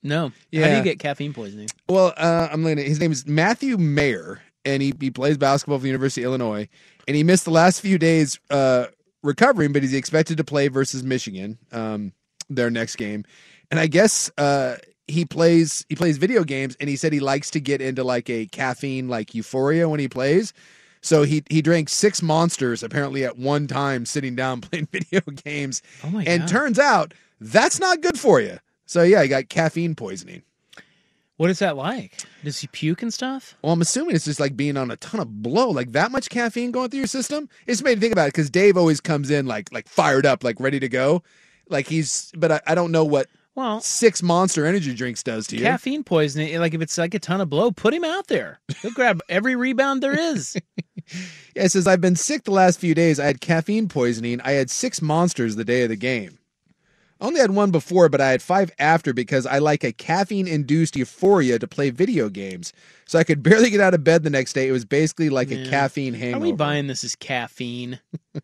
[0.02, 0.32] No.
[0.50, 0.64] Yeah.
[0.64, 1.68] How do you get caffeine poisoning?
[1.88, 5.78] Well, uh, I'm looking at his name is Matthew Mayer, and he, he plays basketball
[5.78, 6.68] for the University of Illinois,
[7.06, 8.86] and he missed the last few days uh,
[9.22, 12.12] recovering, but he's expected to play versus Michigan, um,
[12.48, 13.24] their next game,
[13.70, 14.76] and I guess uh,
[15.10, 18.30] he plays he plays video games, and he said he likes to get into like
[18.30, 20.52] a caffeine like euphoria when he plays.
[21.02, 25.82] So he he drank six monsters apparently at one time sitting down playing video games.
[26.04, 26.48] Oh and God.
[26.48, 28.58] turns out that's not good for you.
[28.86, 30.42] So yeah, he got caffeine poisoning.
[31.40, 32.18] What is that like?
[32.44, 33.56] Does he puke and stuff?
[33.62, 36.28] Well, I'm assuming it's just like being on a ton of blow, like that much
[36.28, 37.48] caffeine going through your system.
[37.66, 40.44] It's made me think about it because Dave always comes in like like fired up,
[40.44, 41.22] like ready to go,
[41.70, 42.30] like he's.
[42.36, 45.62] But I, I don't know what well six Monster Energy drinks does to you.
[45.62, 48.60] Caffeine poisoning, like if it's like a ton of blow, put him out there.
[48.82, 50.58] He'll grab every rebound there is.
[51.56, 53.18] Yeah, it says I've been sick the last few days.
[53.18, 54.40] I had caffeine poisoning.
[54.42, 56.38] I had six monsters the day of the game.
[57.20, 60.48] I only had one before, but I had five after because I like a caffeine
[60.48, 62.72] induced euphoria to play video games.
[63.06, 64.68] So I could barely get out of bed the next day.
[64.68, 66.44] It was basically like a caffeine Are hangover.
[66.46, 68.00] we buying this as caffeine?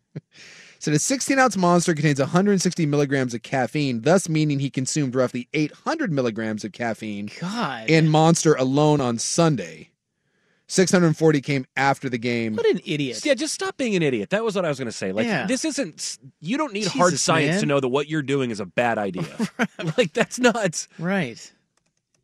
[0.79, 5.47] So the 16 ounce monster contains 160 milligrams of caffeine, thus meaning he consumed roughly
[5.53, 7.89] 800 milligrams of caffeine God.
[7.89, 9.89] in Monster alone on Sunday.
[10.67, 12.55] 640 came after the game.
[12.55, 13.25] What an idiot.
[13.25, 14.31] Yeah, just stop being an idiot.
[14.31, 15.11] That was what I was going to say.
[15.13, 15.47] Like, Yeah.
[15.47, 16.17] this isn't.
[16.41, 17.59] You don't need hard science man.
[17.61, 19.25] to know that what you're doing is a bad idea.
[19.97, 20.87] like, that's nuts.
[20.99, 21.51] Right.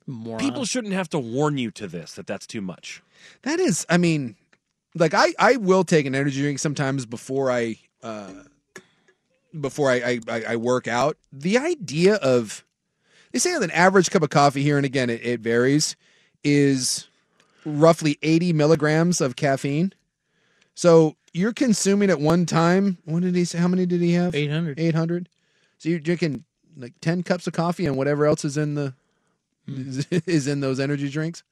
[0.05, 0.39] Moron.
[0.39, 3.01] People shouldn't have to warn you to this that that's too much.
[3.43, 4.35] That is, I mean,
[4.95, 8.33] like I, I will take an energy drink sometimes before I, uh,
[9.59, 11.15] before I, I, I I work out.
[11.31, 12.65] The idea of,
[13.31, 15.95] they say an average cup of coffee here and again, it, it varies,
[16.43, 17.07] is
[17.65, 19.93] roughly 80 milligrams of caffeine.
[20.75, 22.97] So you're consuming at one time.
[23.05, 23.57] What did he say?
[23.59, 24.33] How many did he have?
[24.35, 24.79] 800.
[24.79, 25.29] 800.
[25.77, 26.43] So you're drinking
[26.75, 28.93] like 10 cups of coffee and whatever else is in the,
[29.67, 29.99] hmm.
[30.25, 31.43] is in those energy drinks.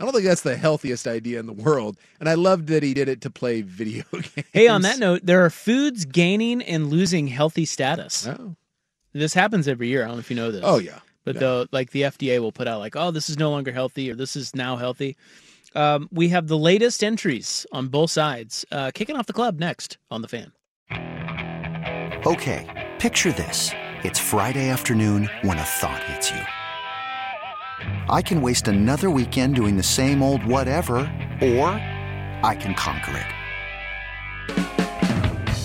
[0.00, 1.96] I don't think that's the healthiest idea in the world.
[2.18, 4.32] And I loved that he did it to play video games.
[4.52, 8.26] Hey, on that note, there are foods gaining and losing healthy status.
[8.26, 8.56] Oh.
[9.12, 10.02] This happens every year.
[10.02, 10.62] I don't know if you know this.
[10.64, 10.98] Oh, yeah.
[11.24, 11.40] But Yeah.
[11.40, 14.16] the like the FDA will put out like, oh, this is no longer healthy or
[14.16, 15.16] this is now healthy.
[15.74, 18.64] Um, we have the latest entries on both sides.
[18.70, 20.52] Uh, kicking off the club next on the fan.
[22.24, 23.70] Okay, picture this.
[24.04, 26.40] It's Friday afternoon when a thought hits you.
[28.08, 30.96] I can waste another weekend doing the same old whatever,
[31.40, 31.68] or
[32.42, 33.26] I can conquer it.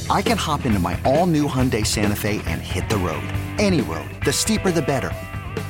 [0.10, 3.28] I can hop into my all new Hyundai Santa Fe and hit the road.
[3.60, 4.10] Any road.
[4.24, 5.12] The steeper, the better.